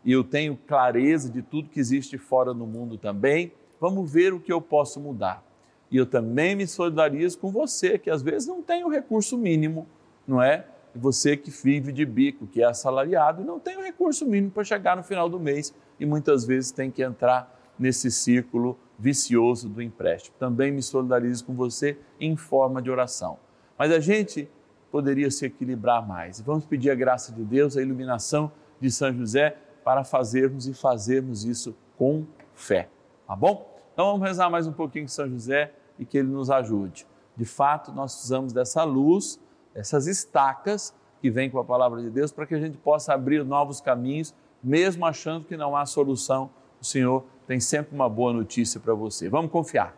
e 0.05 0.13
eu 0.13 0.23
tenho 0.23 0.57
clareza 0.57 1.29
de 1.29 1.43
tudo 1.43 1.69
que 1.69 1.81
existe 1.81 2.17
fora 2.17 2.55
no 2.55 2.67
mundo 2.67 2.97
também, 2.97 3.53
vamos 3.81 4.11
ver 4.11 4.33
o 4.33 4.41
que 4.41 4.53
eu 4.53 4.61
posso 4.61 5.01
mudar. 5.01 5.43
E 5.91 5.97
eu 5.97 6.07
também 6.07 6.55
me 6.55 6.67
solidarizo 6.67 7.39
com 7.39 7.51
você, 7.51 7.99
que 7.99 8.11
às 8.11 8.23
vezes 8.23 8.47
não 8.47 8.63
tem 8.63 8.85
o 8.85 8.89
recurso 8.89 9.37
mínimo, 9.37 9.87
não 10.27 10.43
é? 10.43 10.67
Você 10.95 11.37
que 11.37 11.51
vive 11.51 11.93
de 11.93 12.05
bico, 12.05 12.47
que 12.47 12.63
é 12.63 12.67
assalariado, 12.67 13.45
não 13.45 13.59
tem 13.59 13.77
o 13.77 13.83
recurso 13.83 14.27
mínimo 14.27 14.51
para 14.51 14.65
chegar 14.65 14.97
no 14.97 15.03
final 15.03 15.29
do 15.29 15.39
mês 15.39 15.75
e 15.99 16.07
muitas 16.07 16.45
vezes 16.45 16.71
tem 16.71 16.91
que 16.91 17.03
entrar 17.03 17.58
nesse 17.79 18.11
círculo 18.11 18.79
vicioso 18.99 19.69
do 19.69 19.81
empréstimo. 19.81 20.37
Também 20.39 20.73
me 20.73 20.83
solidarizo 20.83 21.45
com 21.45 21.55
você 21.55 21.99
em 22.21 22.37
forma 22.37 22.83
de 22.83 22.91
oração. 22.91 23.39
Mas 23.79 23.93
a 23.93 24.01
gente 24.01 24.49
poderia 24.91 25.31
se 25.31 25.47
equilibrar 25.47 26.07
mais. 26.07 26.41
Vamos 26.41 26.65
pedir 26.65 26.91
a 26.91 26.95
graça 26.95 27.33
de 27.33 27.45
Deus, 27.45 27.77
a 27.77 27.83
iluminação 27.83 28.51
de 28.81 28.91
São 28.91 29.13
José 29.13 29.57
para 29.85 30.05
fazermos 30.05 30.67
e 30.67 30.75
fazermos 30.75 31.45
isso 31.45 31.77
com 31.97 32.27
fé, 32.55 32.89
tá 33.27 33.35
bom? 33.35 33.79
Então 33.93 34.13
vamos 34.13 34.27
rezar 34.27 34.51
mais 34.51 34.67
um 34.67 34.73
pouquinho 34.73 35.05
com 35.05 35.11
São 35.11 35.29
José 35.29 35.73
e 35.99 36.05
que 36.05 36.19
ele 36.19 36.29
nos 36.29 36.51
ajude. 36.51 37.07
De 37.37 37.45
fato, 37.45 37.93
nós 37.93 38.13
precisamos 38.15 38.53
dessa 38.53 38.85
luz, 38.85 39.41
essas 39.75 40.07
estacas 40.07 40.95
que 41.21 41.31
vêm 41.31 41.51
com 41.51 41.59
a 41.59 41.65
palavra 41.65 42.01
de 42.01 42.11
Deus 42.11 42.33
para 42.33 42.47
que 42.47 42.55
a 42.55 42.61
gente 42.61 42.77
possa 42.79 43.15
abrir 43.15 43.45
novos 43.45 43.81
caminhos, 43.81 44.35
mesmo 44.63 45.05
achando 45.05 45.45
que 45.45 45.57
não 45.57 45.77
há 45.77 45.87
solução. 45.87 46.51
O 46.81 46.85
Senhor 46.85 47.25
tem 47.49 47.59
sempre 47.59 47.95
uma 47.95 48.11
boa 48.11 48.31
notícia 48.31 48.79
para 48.79 48.93
você. 48.93 49.27
Vamos 49.27 49.51
confiar. 49.51 49.97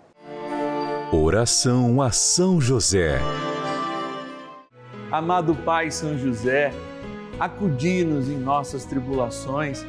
Oração 1.12 2.00
a 2.00 2.12
São 2.12 2.60
José. 2.60 3.18
Amado 5.10 5.56
Pai 5.56 5.90
São 5.90 6.16
José, 6.16 6.72
acudi-nos 7.40 8.28
em 8.28 8.38
nossas 8.38 8.84
tribulações 8.84 9.84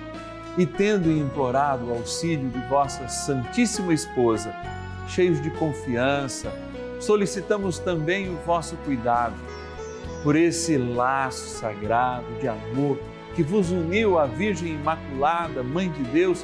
e, 0.57 0.65
tendo 0.65 1.11
implorado 1.11 1.85
o 1.85 1.91
auxílio 1.91 2.49
de 2.49 2.59
vossa 2.67 3.07
Santíssima 3.07 3.93
Esposa, 3.93 4.51
cheios 5.07 5.39
de 5.39 5.51
confiança, 5.51 6.51
solicitamos 6.99 7.77
também 7.77 8.33
o 8.33 8.37
vosso 8.37 8.75
cuidado 8.77 9.35
por 10.23 10.35
esse 10.35 10.77
laço 10.77 11.59
sagrado 11.59 12.25
de 12.39 12.47
amor 12.47 12.97
que 13.35 13.43
vos 13.43 13.69
uniu 13.69 14.17
à 14.17 14.25
Virgem 14.25 14.73
Imaculada, 14.73 15.61
Mãe 15.61 15.91
de 15.91 16.03
Deus, 16.05 16.43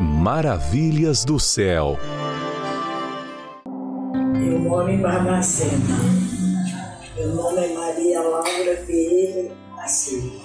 Maravilhas 0.00 1.24
do 1.24 1.40
céu. 1.40 1.98
Eu 3.66 4.60
moro 4.60 4.88
em 4.88 5.00
Barbacena. 5.00 5.98
Meu 7.16 7.34
nome 7.34 7.66
é 7.66 7.74
Maria 7.74 8.20
Laura 8.20 8.76
Pereira 8.86 9.50
da 9.76 9.88
Silva. 9.88 10.44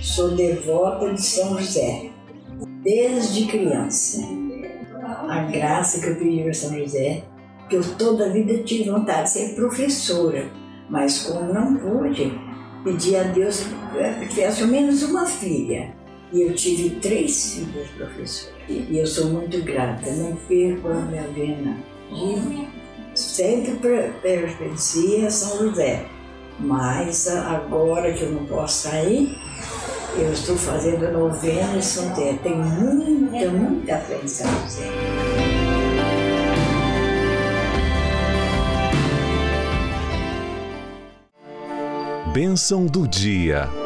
Sou 0.00 0.34
devota 0.34 1.14
de 1.14 1.22
São 1.22 1.56
José, 1.60 2.10
desde 2.82 3.46
criança. 3.46 4.20
A 5.28 5.42
graça 5.42 6.00
que 6.00 6.08
eu 6.08 6.16
pedi 6.16 6.42
para 6.42 6.52
São 6.52 6.76
José, 6.76 7.22
que 7.70 7.76
eu 7.76 7.84
toda 7.96 8.26
a 8.26 8.32
vida 8.32 8.64
tive 8.64 8.90
vontade 8.90 9.22
de 9.22 9.30
ser 9.30 9.54
professora, 9.54 10.50
mas 10.90 11.22
como 11.22 11.54
não 11.54 11.76
pude, 11.76 12.36
pedi 12.82 13.14
a 13.14 13.22
Deus 13.22 13.62
que 14.18 14.26
tivesse 14.26 14.62
ao 14.62 14.68
menos 14.68 15.04
uma 15.04 15.24
filha. 15.24 16.01
E 16.32 16.42
eu 16.42 16.54
tive 16.54 16.90
três 16.96 17.54
filhas 17.54 17.88
professoras. 17.90 18.52
E 18.68 18.98
eu 18.98 19.06
sou 19.06 19.26
muito 19.26 19.62
grata, 19.62 20.10
não 20.12 20.34
perco 20.48 20.88
a 20.88 20.94
minha 20.94 21.28
vena. 21.28 21.76
E 22.10 22.68
sempre 23.14 23.78
pertencia 24.22 25.26
a 25.26 25.30
São 25.30 25.68
José. 25.68 26.06
Mas 26.58 27.28
agora 27.28 28.12
que 28.12 28.22
eu 28.22 28.32
não 28.32 28.46
posso 28.46 28.88
sair, 28.88 29.36
eu 30.16 30.32
estou 30.32 30.56
fazendo 30.56 31.10
novena 31.12 31.76
em 31.76 31.82
São 31.82 32.08
José. 32.10 32.38
Tenho 32.42 32.64
muita, 32.64 33.50
muita 33.50 33.98
fé 33.98 34.20
em 34.22 34.28
São 34.28 34.50
José. 34.62 34.90
Bênção 42.32 42.86
do 42.86 43.06
dia. 43.06 43.81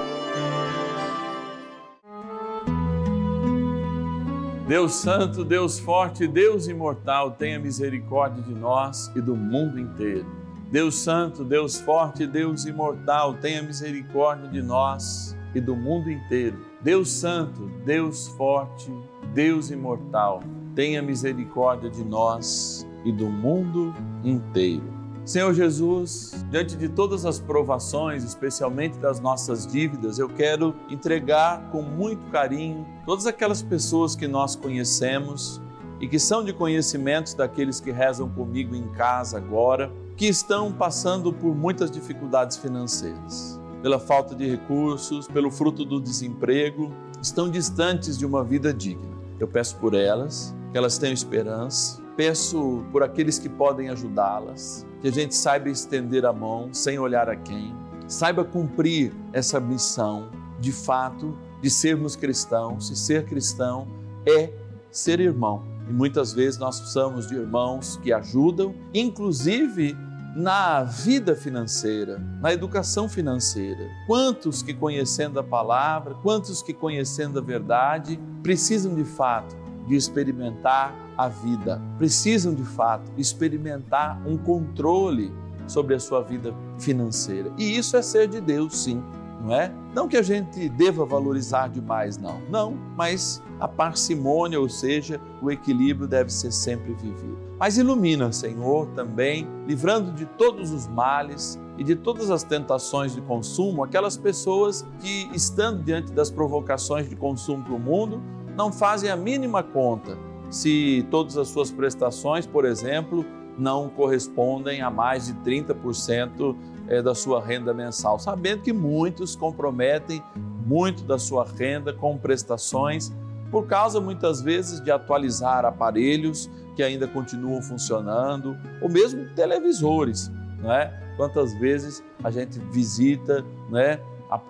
Deus 4.67 4.95
Santo, 4.95 5.45
Deus 5.45 5.79
Forte, 5.79 6.27
Deus 6.27 6.67
Imortal, 6.67 7.31
tenha 7.31 7.57
misericórdia 7.57 8.43
de 8.43 8.53
nós 8.53 9.13
e 9.15 9.21
do 9.21 9.37
mundo 9.37 9.79
inteiro. 9.79 10.27
Deus 10.73 10.97
Santo, 10.97 11.45
Deus 11.45 11.79
Forte, 11.81 12.27
Deus 12.27 12.65
Imortal, 12.65 13.35
tenha 13.35 13.63
misericórdia 13.63 14.51
de 14.51 14.61
nós 14.61 15.37
e 15.55 15.61
do 15.61 15.77
mundo 15.77 16.11
inteiro. 16.11 16.59
Deus 16.81 17.11
Santo, 17.11 17.71
Deus 17.85 18.27
Forte, 18.27 18.91
Deus 19.33 19.71
Imortal, 19.71 20.43
tenha 20.75 21.01
misericórdia 21.01 21.89
de 21.89 22.05
nós 22.05 22.85
e 23.05 23.13
do 23.13 23.29
mundo 23.29 23.95
inteiro. 24.25 24.96
Senhor 25.27 25.53
Jesus, 25.53 26.33
diante 26.53 26.77
de 26.77 26.89
todas 26.89 27.27
as 27.27 27.41
provações, 27.41 28.23
especialmente 28.23 28.97
das 28.97 29.19
nossas 29.19 29.67
dívidas, 29.67 30.21
eu 30.21 30.29
quero 30.29 30.73
entregar 30.89 31.69
com 31.73 31.83
muito 31.83 32.31
carinho 32.31 32.87
todas 33.05 33.27
aquelas 33.27 33.61
pessoas 33.61 34.15
que 34.15 34.29
nós 34.29 34.55
conhecemos 34.55 35.61
e 36.01 36.07
que 36.07 36.21
são 36.21 36.45
de 36.45 36.53
conhecimentos 36.53 37.35
daqueles 37.35 37.81
que 37.81 37.91
rezam 37.91 38.29
comigo 38.29 38.77
em 38.77 38.87
casa 38.91 39.37
agora, 39.37 39.91
que 40.17 40.27
estão 40.27 40.73
passando 40.73 41.33
por 41.33 41.57
muitas 41.57 41.91
dificuldades 41.91 42.57
financeiras, 42.57 43.61
pela 43.83 43.99
falta 43.99 44.33
de 44.33 44.49
recursos, 44.49 45.27
pelo 45.27 45.51
fruto 45.51 45.85
do 45.85 46.01
desemprego, 46.01 46.93
estão 47.21 47.51
distantes 47.51 48.17
de 48.17 48.25
uma 48.25 48.45
vida 48.45 48.73
digna. 48.73 49.17
Eu 49.41 49.49
peço 49.49 49.77
por 49.79 49.93
elas, 49.93 50.55
que 50.71 50.79
elas 50.79 50.99
tenham 50.99 51.13
esperança, 51.13 52.01
peço 52.17 52.85
por 52.93 53.03
aqueles 53.03 53.41
que 53.41 53.49
podem 53.49 53.89
ajudá-las 53.89 54.87
que 55.07 55.11
a 55.11 55.13
gente 55.13 55.37
saiba 55.37 55.69
estender 55.69 56.27
a 56.27 56.33
mão 56.33 56.75
sem 56.75 56.99
olhar 56.99 57.29
a 57.29 57.37
quem, 57.37 57.73
saiba 58.09 58.45
cumprir 58.45 59.15
essa 59.33 59.61
missão 59.61 60.31
de 60.59 60.73
fato 60.73 61.39
de 61.63 61.71
sermos 61.71 62.17
cristãos. 62.17 62.91
E 62.91 62.97
ser 62.97 63.25
cristão 63.25 63.87
é 64.27 64.53
ser 64.91 65.21
irmão. 65.21 65.63
E 65.89 65.93
muitas 65.93 66.33
vezes 66.33 66.59
nós 66.59 66.81
precisamos 66.81 67.29
de 67.29 67.37
irmãos 67.37 67.97
que 68.03 68.13
ajudam, 68.13 68.75
inclusive 68.93 69.97
na 70.35 70.83
vida 70.83 71.37
financeira, 71.37 72.19
na 72.43 72.53
educação 72.53 73.09
financeira. 73.09 73.89
Quantos 74.09 74.61
que 74.61 74.75
conhecendo 74.75 75.39
a 75.39 75.45
palavra, 75.45 76.15
quantos 76.15 76.63
que 76.63 76.75
conhecendo 76.75 77.39
a 77.39 77.43
verdade, 77.43 78.19
precisam 78.43 78.93
de 78.93 79.05
fato 79.05 79.57
de 79.87 79.95
experimentar 79.95 80.93
a 81.17 81.29
vida, 81.29 81.81
precisam 81.99 82.55
de 82.55 82.65
fato 82.65 83.11
experimentar 83.17 84.21
um 84.27 84.37
controle 84.37 85.33
sobre 85.67 85.95
a 85.95 86.01
sua 86.01 86.23
vida 86.23 86.55
financeira. 86.79 87.51
E 87.59 87.77
isso 87.77 87.97
é 87.97 88.03
ser 88.03 88.29
de 88.29 88.41
Deus, 88.41 88.77
sim, 88.77 89.03
não 89.41 89.55
é? 89.55 89.73
Não 89.95 90.09
que 90.09 90.17
a 90.17 90.23
gente 90.23 90.69
deva 90.69 91.05
valorizar 91.05 91.69
demais, 91.69 92.17
não. 92.19 92.41
Não, 92.51 92.77
mas 92.97 93.43
a 93.61 93.67
parcimônia, 93.67 94.61
ou 94.61 94.69
seja, 94.69 95.21
o 95.41 95.51
equilíbrio 95.51 96.07
deve 96.07 96.33
ser 96.33 96.53
sempre 96.53 96.93
vivido. 96.95 97.39
Mas 97.59 97.79
ilumina, 97.79 98.33
Senhor, 98.33 98.87
também, 98.89 99.49
livrando 99.67 100.13
de 100.13 100.27
todos 100.27 100.71
os 100.71 100.87
males 100.87 101.59
e 101.79 101.85
de 101.85 101.97
todas 101.97 102.31
as 102.31 102.43
tentações 102.43 103.15
de 103.15 103.21
consumo, 103.23 103.83
aquelas 103.83 104.17
pessoas 104.17 104.87
que, 105.01 105.29
estando 105.33 105.83
diante 105.83 106.13
das 106.13 106.31
provocações 106.31 107.09
de 107.09 107.17
consumo 107.17 107.65
para 107.65 107.75
o 107.75 107.79
mundo, 107.79 108.23
não 108.57 108.73
fazem 108.73 109.11
a 109.11 109.17
mínima 109.17 109.63
conta 109.63 110.17
se 110.51 111.07
todas 111.11 111.37
as 111.37 111.49
suas 111.49 111.71
prestações, 111.71 112.47
por 112.47 112.65
exemplo, 112.65 113.25
não 113.59 113.89
correspondem 113.89 114.83
a 114.83 114.91
mais 114.91 115.27
de 115.27 115.35
30% 115.35 116.57
eh, 116.89 117.03
da 117.03 117.15
sua 117.15 117.45
renda 117.45 117.73
mensal, 117.73 118.19
sabendo 118.19 118.63
que 118.63 118.73
muitos 118.73 119.35
comprometem 119.35 120.23
muito 120.67 121.05
da 121.05 121.19
sua 121.19 121.45
renda 121.45 121.93
com 121.93 122.19
prestações 122.19 123.13
por 123.51 123.67
causa 123.67 124.01
muitas 124.01 124.43
vezes 124.43 124.81
de 124.81 124.91
atualizar 124.91 125.65
aparelhos 125.65 126.51
que 126.75 126.83
ainda 126.83 127.07
continuam 127.07 127.63
funcionando, 127.63 128.57
ou 128.83 128.89
mesmo 128.89 129.25
televisores, 129.35 130.31
é? 130.65 130.93
Quantas 131.17 131.55
vezes 131.55 132.05
a 132.23 132.31
gente 132.31 132.59
visita, 132.59 133.45
né, 133.71 133.99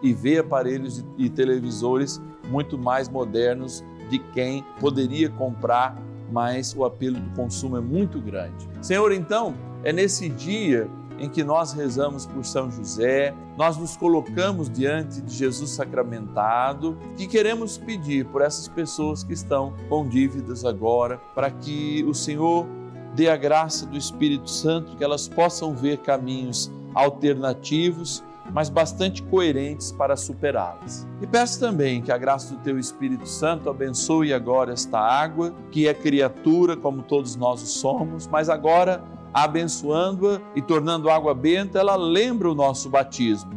e 0.03 0.13
vê 0.13 0.39
aparelhos 0.39 1.05
e 1.17 1.29
televisores 1.29 2.21
muito 2.49 2.77
mais 2.79 3.09
modernos 3.09 3.85
de 4.09 4.19
quem 4.19 4.65
poderia 4.81 5.29
comprar, 5.31 5.97
mas 6.31 6.75
o 6.75 6.85
apelo 6.85 7.19
do 7.19 7.31
consumo 7.35 7.77
é 7.77 7.81
muito 7.81 8.21
grande. 8.21 8.69
Senhor, 8.81 9.13
então, 9.13 9.55
é 9.85 9.93
nesse 9.93 10.29
dia 10.29 10.89
em 11.19 11.29
que 11.29 11.43
nós 11.43 11.73
rezamos 11.73 12.27
por 12.27 12.45
São 12.45 12.71
José, 12.71 13.35
nós 13.57 13.77
nos 13.77 13.97
colocamos 13.97 14.69
diante 14.69 15.21
de 15.23 15.35
Jesus 15.35 15.71
sacramentado, 15.71 16.97
que 17.17 17.27
queremos 17.27 17.79
pedir 17.79 18.27
por 18.27 18.43
essas 18.43 18.69
pessoas 18.69 19.25
que 19.25 19.33
estão 19.33 19.73
com 19.89 20.07
dívidas 20.07 20.65
agora, 20.65 21.19
para 21.35 21.51
que 21.51 22.05
o 22.05 22.15
Senhor 22.15 22.67
dê 23.15 23.31
a 23.31 23.37
graça 23.37 23.87
do 23.87 23.97
Espírito 23.97 24.51
Santo, 24.51 24.97
que 24.97 25.03
elas 25.03 25.27
possam 25.27 25.75
ver 25.75 25.99
caminhos 25.99 26.71
alternativos 26.95 28.23
mas 28.53 28.69
bastante 28.69 29.23
coerentes 29.23 29.93
para 29.93 30.17
superá-las. 30.17 31.07
E 31.21 31.27
peço 31.27 31.61
também 31.61 32.01
que 32.01 32.13
a 32.13 32.19
graça 32.19 32.55
do 32.55 32.61
Teu 32.61 32.79
Espírito 32.79 33.29
Santo 33.29 33.69
abençoe 33.69 34.33
agora 34.33 34.73
esta 34.73 34.99
água, 34.99 35.55
que 35.71 35.87
é 35.89 35.95
criatura 35.95 36.77
como 36.77 37.03
todos 37.03 37.37
nós 37.37 37.61
somos, 37.61 38.27
mas 38.27 38.49
agora, 38.49 39.03
abençoando-a 39.33 40.41
e 40.55 40.63
tornando 40.63 41.11
água 41.11 41.35
benta, 41.35 41.79
ela 41.79 41.97
lembra 41.97 42.51
o 42.51 42.55
nosso 42.55 42.89
batismo 42.89 43.53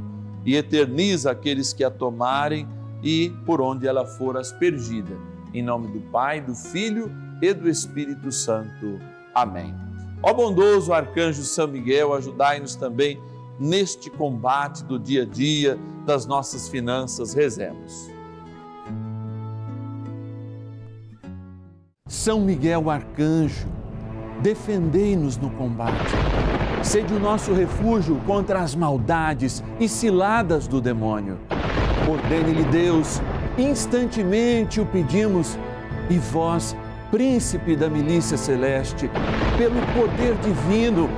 e 0.45 0.55
eterniza 0.55 1.31
aqueles 1.31 1.73
que 1.73 1.83
a 1.83 1.91
tomarem 1.91 2.67
e 3.03 3.29
por 3.45 3.61
onde 3.61 3.87
ela 3.87 4.05
for 4.05 4.37
aspergida. 4.37 5.15
Em 5.53 5.63
nome 5.63 5.87
do 5.87 5.99
Pai, 6.11 6.41
do 6.41 6.53
Filho 6.53 7.11
e 7.41 7.53
do 7.53 7.69
Espírito 7.69 8.31
Santo. 8.31 8.99
Amém. 9.33 9.73
Ó 10.21 10.33
bondoso 10.33 10.91
arcanjo 10.91 11.43
São 11.43 11.67
Miguel, 11.67 12.13
ajudai-nos 12.13 12.75
também 12.75 13.19
neste 13.59 14.09
combate 14.09 14.83
do 14.83 14.97
dia 14.97 15.23
a 15.23 15.25
dia 15.25 15.77
das 16.05 16.25
nossas 16.25 16.69
finanças. 16.69 17.33
Rezemos. 17.33 18.09
São 22.07 22.41
Miguel 22.41 22.89
Arcanjo, 22.89 23.67
defendei-nos 24.41 25.37
no 25.37 25.49
combate. 25.51 26.11
Sede 26.81 27.13
o 27.13 27.19
nosso 27.19 27.53
refúgio 27.53 28.15
contra 28.25 28.61
as 28.61 28.73
maldades 28.73 29.63
e 29.79 29.87
ciladas 29.87 30.67
do 30.67 30.81
demônio. 30.81 31.37
Ordene-lhe 32.09 32.63
Deus, 32.65 33.21
instantemente 33.57 34.79
o 34.81 34.85
pedimos, 34.85 35.57
e 36.09 36.17
vós, 36.17 36.75
príncipe 37.11 37.75
da 37.75 37.89
milícia 37.89 38.37
celeste, 38.37 39.09
pelo 39.57 39.79
poder 39.93 40.35
divino, 40.37 41.09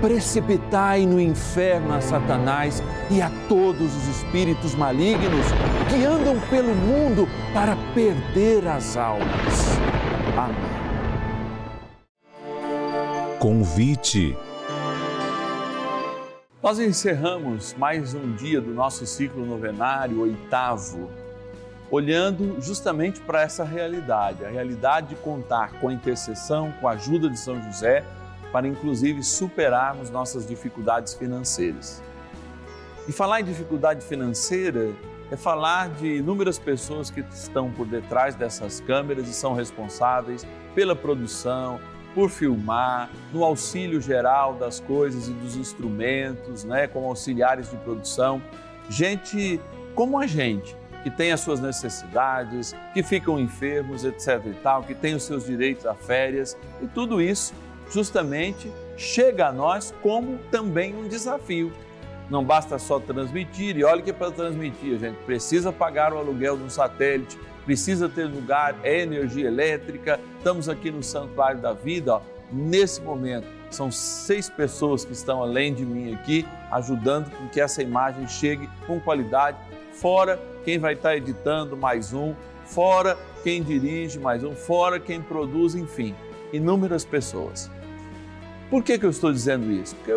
precipitai 0.00 1.04
no 1.04 1.20
inferno 1.20 1.92
a 1.92 2.00
Satanás 2.00 2.82
e 3.10 3.20
a 3.20 3.30
todos 3.48 3.94
os 3.94 4.08
espíritos 4.08 4.74
malignos 4.74 5.46
que 5.88 6.04
andam 6.04 6.40
pelo 6.48 6.74
mundo 6.74 7.28
para 7.52 7.76
perder 7.94 8.66
as 8.66 8.96
almas. 8.96 9.78
Amém. 10.36 10.70
Convite. 13.38 14.36
Nós 16.62 16.78
encerramos 16.78 17.74
mais 17.78 18.14
um 18.14 18.34
dia 18.34 18.60
do 18.60 18.72
nosso 18.72 19.06
ciclo 19.06 19.46
novenário, 19.46 20.20
oitavo, 20.20 21.10
olhando 21.90 22.60
justamente 22.60 23.18
para 23.20 23.40
essa 23.42 23.64
realidade, 23.64 24.44
a 24.44 24.50
realidade 24.50 25.08
de 25.08 25.14
contar 25.16 25.72
com 25.80 25.88
a 25.88 25.92
intercessão, 25.92 26.72
com 26.80 26.86
a 26.86 26.92
ajuda 26.92 27.30
de 27.30 27.38
São 27.38 27.60
José 27.62 28.04
para 28.52 28.66
inclusive 28.66 29.22
superarmos 29.22 30.10
nossas 30.10 30.46
dificuldades 30.46 31.14
financeiras. 31.14 32.02
E 33.08 33.12
falar 33.12 33.40
em 33.40 33.44
dificuldade 33.44 34.04
financeira 34.04 34.90
é 35.30 35.36
falar 35.36 35.88
de 35.90 36.16
inúmeras 36.16 36.58
pessoas 36.58 37.10
que 37.10 37.20
estão 37.32 37.70
por 37.70 37.86
detrás 37.86 38.34
dessas 38.34 38.80
câmeras 38.80 39.28
e 39.28 39.32
são 39.32 39.54
responsáveis 39.54 40.46
pela 40.74 40.94
produção, 40.94 41.80
por 42.14 42.28
filmar, 42.28 43.08
no 43.32 43.44
auxílio 43.44 44.00
geral 44.00 44.54
das 44.54 44.80
coisas 44.80 45.28
e 45.28 45.32
dos 45.32 45.56
instrumentos, 45.56 46.64
né, 46.64 46.88
como 46.88 47.06
auxiliares 47.06 47.70
de 47.70 47.76
produção, 47.76 48.42
gente 48.88 49.60
como 49.94 50.18
a 50.18 50.26
gente, 50.26 50.76
que 51.02 51.10
tem 51.10 51.32
as 51.32 51.40
suas 51.40 51.60
necessidades, 51.60 52.74
que 52.92 53.02
ficam 53.02 53.38
enfermos, 53.38 54.04
etc 54.04 54.42
e 54.46 54.54
tal, 54.62 54.82
que 54.82 54.94
tem 54.94 55.14
os 55.14 55.22
seus 55.22 55.46
direitos 55.46 55.86
a 55.86 55.94
férias 55.94 56.56
e 56.82 56.86
tudo 56.86 57.20
isso 57.20 57.54
justamente 57.90 58.70
chega 58.96 59.48
a 59.48 59.52
nós 59.52 59.94
como 60.02 60.38
também 60.50 60.94
um 60.94 61.08
desafio. 61.08 61.72
Não 62.30 62.44
basta 62.44 62.78
só 62.78 63.00
transmitir, 63.00 63.76
e 63.76 63.82
olha 63.82 64.00
que 64.00 64.12
para 64.12 64.30
transmitir, 64.30 64.94
a 64.94 64.98
gente 64.98 65.16
precisa 65.24 65.72
pagar 65.72 66.12
o 66.12 66.18
aluguel 66.18 66.56
de 66.56 66.62
um 66.62 66.70
satélite, 66.70 67.36
precisa 67.64 68.08
ter 68.08 68.26
lugar, 68.26 68.76
é 68.84 69.00
energia 69.00 69.48
elétrica. 69.48 70.20
Estamos 70.38 70.68
aqui 70.68 70.90
no 70.90 71.02
Santuário 71.02 71.60
da 71.60 71.72
Vida, 71.72 72.14
ó, 72.14 72.20
nesse 72.52 73.00
momento. 73.00 73.46
São 73.68 73.90
seis 73.90 74.48
pessoas 74.48 75.04
que 75.04 75.12
estão 75.12 75.42
além 75.42 75.74
de 75.74 75.84
mim 75.84 76.14
aqui, 76.14 76.46
ajudando 76.70 77.30
com 77.30 77.48
que 77.48 77.60
essa 77.60 77.82
imagem 77.82 78.26
chegue 78.28 78.68
com 78.86 79.00
qualidade. 79.00 79.56
Fora 79.92 80.40
quem 80.64 80.78
vai 80.78 80.94
estar 80.94 81.16
editando 81.16 81.76
mais 81.76 82.12
um, 82.12 82.34
fora 82.64 83.18
quem 83.42 83.62
dirige 83.62 84.18
mais 84.18 84.44
um, 84.44 84.54
fora 84.54 85.00
quem 85.00 85.20
produz, 85.20 85.74
enfim, 85.74 86.14
inúmeras 86.52 87.04
pessoas. 87.04 87.70
Por 88.68 88.82
que, 88.82 88.98
que 88.98 89.06
eu 89.06 89.10
estou 89.10 89.32
dizendo 89.32 89.70
isso? 89.70 89.96
Porque 89.96 90.12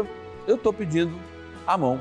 eu 0.47 0.55
estou 0.55 0.71
pedindo 0.71 1.17
a 1.65 1.77
mão, 1.77 1.99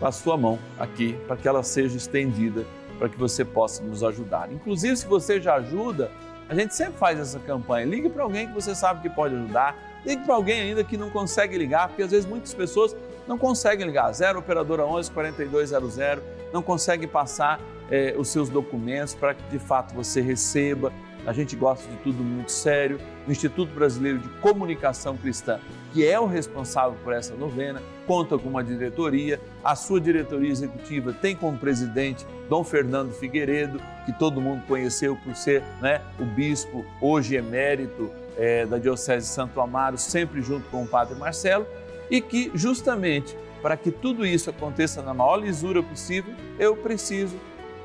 a 0.00 0.12
sua 0.12 0.36
mão 0.36 0.58
aqui, 0.78 1.18
para 1.26 1.36
que 1.36 1.46
ela 1.46 1.62
seja 1.62 1.96
estendida, 1.96 2.64
para 2.98 3.08
que 3.08 3.18
você 3.18 3.44
possa 3.44 3.82
nos 3.82 4.02
ajudar. 4.02 4.50
Inclusive, 4.52 4.96
se 4.96 5.06
você 5.06 5.40
já 5.40 5.56
ajuda, 5.56 6.10
a 6.48 6.54
gente 6.54 6.74
sempre 6.74 6.94
faz 6.98 7.18
essa 7.18 7.38
campanha. 7.38 7.84
Ligue 7.86 8.08
para 8.08 8.22
alguém 8.22 8.48
que 8.48 8.54
você 8.54 8.74
sabe 8.74 9.02
que 9.02 9.10
pode 9.10 9.34
ajudar. 9.34 9.76
Ligue 10.06 10.24
para 10.24 10.34
alguém 10.34 10.60
ainda 10.60 10.82
que 10.82 10.96
não 10.96 11.10
consegue 11.10 11.58
ligar, 11.58 11.88
porque 11.88 12.02
às 12.02 12.10
vezes 12.10 12.26
muitas 12.26 12.54
pessoas 12.54 12.96
não 13.26 13.36
conseguem 13.36 13.86
ligar. 13.86 14.10
Zero 14.12 14.38
Operadora 14.38 14.86
11 14.86 15.10
4200, 15.10 16.22
não 16.52 16.62
conseguem 16.62 17.06
passar 17.06 17.60
eh, 17.90 18.14
os 18.16 18.28
seus 18.28 18.48
documentos 18.48 19.14
para 19.14 19.34
que 19.34 19.42
de 19.50 19.58
fato 19.58 19.94
você 19.94 20.22
receba 20.22 20.90
a 21.28 21.32
gente 21.34 21.54
gosta 21.54 21.86
de 21.90 21.96
tudo 21.98 22.24
muito 22.24 22.50
sério. 22.50 22.98
O 23.26 23.30
Instituto 23.30 23.70
Brasileiro 23.74 24.18
de 24.18 24.28
Comunicação 24.40 25.14
Cristã, 25.14 25.60
que 25.92 26.06
é 26.06 26.18
o 26.18 26.24
responsável 26.24 26.96
por 27.04 27.12
essa 27.12 27.34
novena, 27.34 27.82
conta 28.06 28.38
com 28.38 28.48
uma 28.48 28.64
diretoria. 28.64 29.38
A 29.62 29.76
sua 29.76 30.00
diretoria 30.00 30.50
executiva 30.50 31.12
tem 31.12 31.36
como 31.36 31.58
presidente 31.58 32.26
Dom 32.48 32.64
Fernando 32.64 33.12
Figueiredo, 33.12 33.78
que 34.06 34.12
todo 34.18 34.40
mundo 34.40 34.62
conheceu 34.66 35.16
por 35.16 35.36
ser 35.36 35.62
né, 35.82 36.00
o 36.18 36.24
bispo, 36.24 36.82
hoje 36.98 37.36
emérito 37.36 38.10
é, 38.38 38.64
da 38.64 38.78
Diocese 38.78 39.26
de 39.26 39.32
Santo 39.34 39.60
Amaro, 39.60 39.98
sempre 39.98 40.40
junto 40.40 40.66
com 40.70 40.84
o 40.84 40.88
Padre 40.88 41.14
Marcelo, 41.14 41.66
e 42.10 42.22
que 42.22 42.50
justamente 42.54 43.36
para 43.60 43.76
que 43.76 43.90
tudo 43.90 44.24
isso 44.24 44.48
aconteça 44.48 45.02
na 45.02 45.12
maior 45.12 45.36
lisura 45.36 45.82
possível, 45.82 46.32
eu 46.58 46.74
preciso 46.74 47.36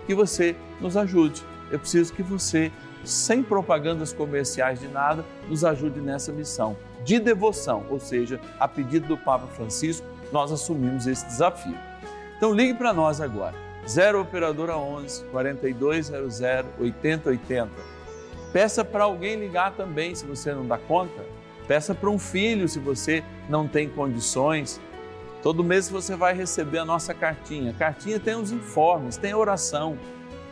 que 0.08 0.16
você 0.16 0.56
nos 0.80 0.96
ajude. 0.96 1.44
Eu 1.70 1.80
preciso 1.80 2.14
que 2.14 2.22
você 2.22 2.72
sem 3.04 3.44
propagandas 3.44 4.14
comerciais 4.14 4.80
de 4.80 4.88
nada, 4.88 5.26
nos 5.48 5.64
ajude 5.66 6.00
nessa 6.00 6.32
missão 6.32 6.78
de 7.04 7.20
devoção, 7.20 7.86
ou 7.90 8.00
seja, 8.00 8.40
a 8.60 8.68
pedido 8.68 9.08
do 9.08 9.18
Papa 9.18 9.48
Francisco, 9.48 10.08
nós 10.32 10.52
assumimos 10.52 11.06
esse 11.06 11.26
desafio. 11.26 11.78
Então 12.38 12.54
ligue 12.54 12.74
para 12.74 12.94
nós 12.94 13.22
agora, 13.22 13.56
0 13.88 14.22
operadora 14.22 14.78
11 14.78 15.26
4200 15.26 16.42
8080. 16.80 17.70
Peça 18.52 18.86
para 18.86 19.04
alguém 19.04 19.36
ligar 19.36 19.74
também, 19.74 20.14
se 20.16 20.26
você 20.26 20.54
não 20.54 20.66
dá 20.66 20.78
conta. 20.78 21.26
Peça 21.68 21.96
para 21.96 22.10
um 22.10 22.20
filho, 22.20 22.68
se 22.68 22.80
você 22.80 23.24
não 23.50 23.68
tem 23.68 23.90
condições. 23.90 24.80
Todo 25.42 25.64
mês 25.64 25.90
você 25.90 26.16
vai 26.16 26.34
receber 26.34 26.78
a 26.78 26.86
nossa 26.86 27.14
cartinha. 27.14 27.72
A 27.72 27.74
cartinha 27.74 28.20
tem 28.20 28.36
os 28.36 28.52
informes, 28.52 29.18
tem 29.18 29.34
oração 29.34 29.98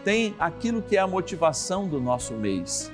tem 0.04 0.36
aquilo 0.40 0.82
que 0.82 0.98
é 0.98 1.00
a 1.00 1.08
motivação 1.08 1.88
do 1.88 2.00
nosso 2.00 2.34
mês. 2.34 2.92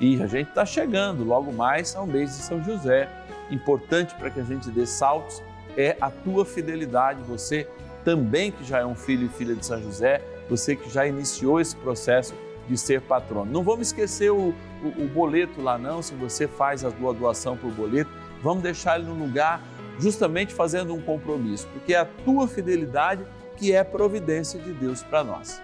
E 0.00 0.22
a 0.22 0.26
gente 0.26 0.48
está 0.48 0.64
chegando 0.64 1.24
logo 1.24 1.52
mais 1.52 1.94
ao 1.94 2.06
mês 2.06 2.36
de 2.36 2.42
São 2.42 2.62
José. 2.62 3.08
Importante 3.50 4.14
para 4.14 4.30
que 4.30 4.40
a 4.40 4.44
gente 4.44 4.70
dê 4.70 4.86
saltos 4.86 5.42
é 5.76 5.96
a 6.00 6.10
tua 6.10 6.44
fidelidade. 6.44 7.22
Você 7.24 7.68
também 8.04 8.50
que 8.50 8.64
já 8.64 8.78
é 8.78 8.86
um 8.86 8.94
filho 8.94 9.26
e 9.26 9.28
filha 9.28 9.54
de 9.54 9.64
São 9.64 9.80
José, 9.82 10.22
você 10.48 10.74
que 10.74 10.88
já 10.88 11.06
iniciou 11.06 11.60
esse 11.60 11.76
processo 11.76 12.34
de 12.68 12.78
ser 12.78 13.00
patrono. 13.02 13.50
Não 13.50 13.62
vamos 13.62 13.88
esquecer 13.88 14.30
o, 14.30 14.54
o, 14.82 15.04
o 15.04 15.08
boleto 15.08 15.60
lá 15.60 15.76
não, 15.76 16.00
se 16.00 16.14
você 16.14 16.46
faz 16.46 16.84
a 16.84 16.90
tua 16.90 17.12
doação 17.12 17.56
por 17.56 17.70
boleto, 17.72 18.10
vamos 18.42 18.62
deixar 18.62 18.98
ele 18.98 19.08
no 19.08 19.14
lugar 19.14 19.62
justamente 19.98 20.54
fazendo 20.54 20.94
um 20.94 21.00
compromisso, 21.00 21.68
porque 21.74 21.92
é 21.92 21.98
a 21.98 22.04
tua 22.04 22.48
fidelidade 22.48 23.22
que 23.56 23.72
é 23.72 23.84
providência 23.84 24.58
de 24.58 24.72
Deus 24.72 25.02
para 25.02 25.22
nós. 25.22 25.60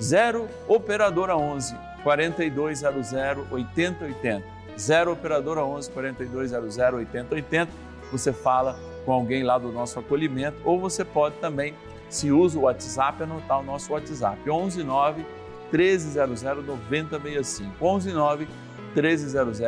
0 0.00 0.48
operadora 0.66 1.36
11 1.36 1.76
4200 2.02 3.12
8080. 3.50 4.44
0 4.78 5.12
operadora 5.12 5.64
11 5.64 5.90
4200 5.90 6.78
8080. 6.78 7.70
Você 8.10 8.32
fala 8.32 8.78
com 9.04 9.12
alguém 9.12 9.42
lá 9.42 9.58
do 9.58 9.70
nosso 9.70 9.98
acolhimento 9.98 10.56
ou 10.64 10.80
você 10.80 11.04
pode 11.04 11.36
também, 11.36 11.74
se 12.08 12.32
usa 12.32 12.58
o 12.58 12.62
WhatsApp, 12.62 13.22
anotar 13.22 13.60
o 13.60 13.62
nosso 13.62 13.92
WhatsApp 13.92 14.48
11 14.48 14.82
9 14.82 15.24
1300 15.70 16.42
9065. 16.42 17.84
11 17.84 18.12
9 18.12 18.48
1300 18.94 19.60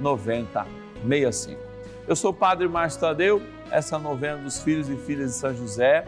9065. 0.00 1.68
Eu 2.06 2.16
sou 2.16 2.30
o 2.30 2.34
Padre 2.34 2.66
Márcio 2.68 3.00
Tadeu, 3.00 3.42
essa 3.70 3.98
novena 3.98 4.38
dos 4.38 4.62
filhos 4.62 4.88
e 4.88 4.96
filhas 4.96 5.32
de 5.32 5.36
São 5.36 5.54
José. 5.54 6.04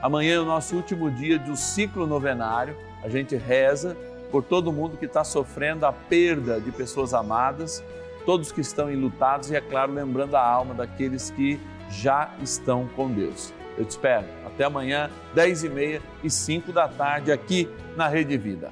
Amanhã 0.00 0.36
é 0.36 0.40
o 0.40 0.44
nosso 0.44 0.74
último 0.74 1.10
dia 1.10 1.38
do 1.38 1.56
ciclo 1.56 2.06
novenário. 2.06 2.76
A 3.02 3.08
gente 3.08 3.36
reza 3.36 3.96
por 4.30 4.42
todo 4.42 4.72
mundo 4.72 4.96
que 4.96 5.04
está 5.04 5.24
sofrendo 5.24 5.84
a 5.84 5.92
perda 5.92 6.60
de 6.60 6.70
pessoas 6.70 7.12
amadas, 7.12 7.82
todos 8.24 8.50
que 8.50 8.60
estão 8.60 8.90
enlutados 8.90 9.50
e, 9.50 9.56
é 9.56 9.60
claro, 9.60 9.92
lembrando 9.92 10.36
a 10.36 10.44
alma 10.44 10.74
daqueles 10.74 11.30
que 11.30 11.60
já 11.90 12.30
estão 12.40 12.88
com 12.96 13.10
Deus. 13.12 13.52
Eu 13.76 13.84
te 13.84 13.90
espero. 13.90 14.26
Até 14.46 14.64
amanhã, 14.64 15.10
10h30 15.34 16.00
e 16.22 16.30
5 16.30 16.72
da 16.72 16.88
tarde, 16.88 17.32
aqui 17.32 17.68
na 17.96 18.08
Rede 18.08 18.36
Vida. 18.36 18.70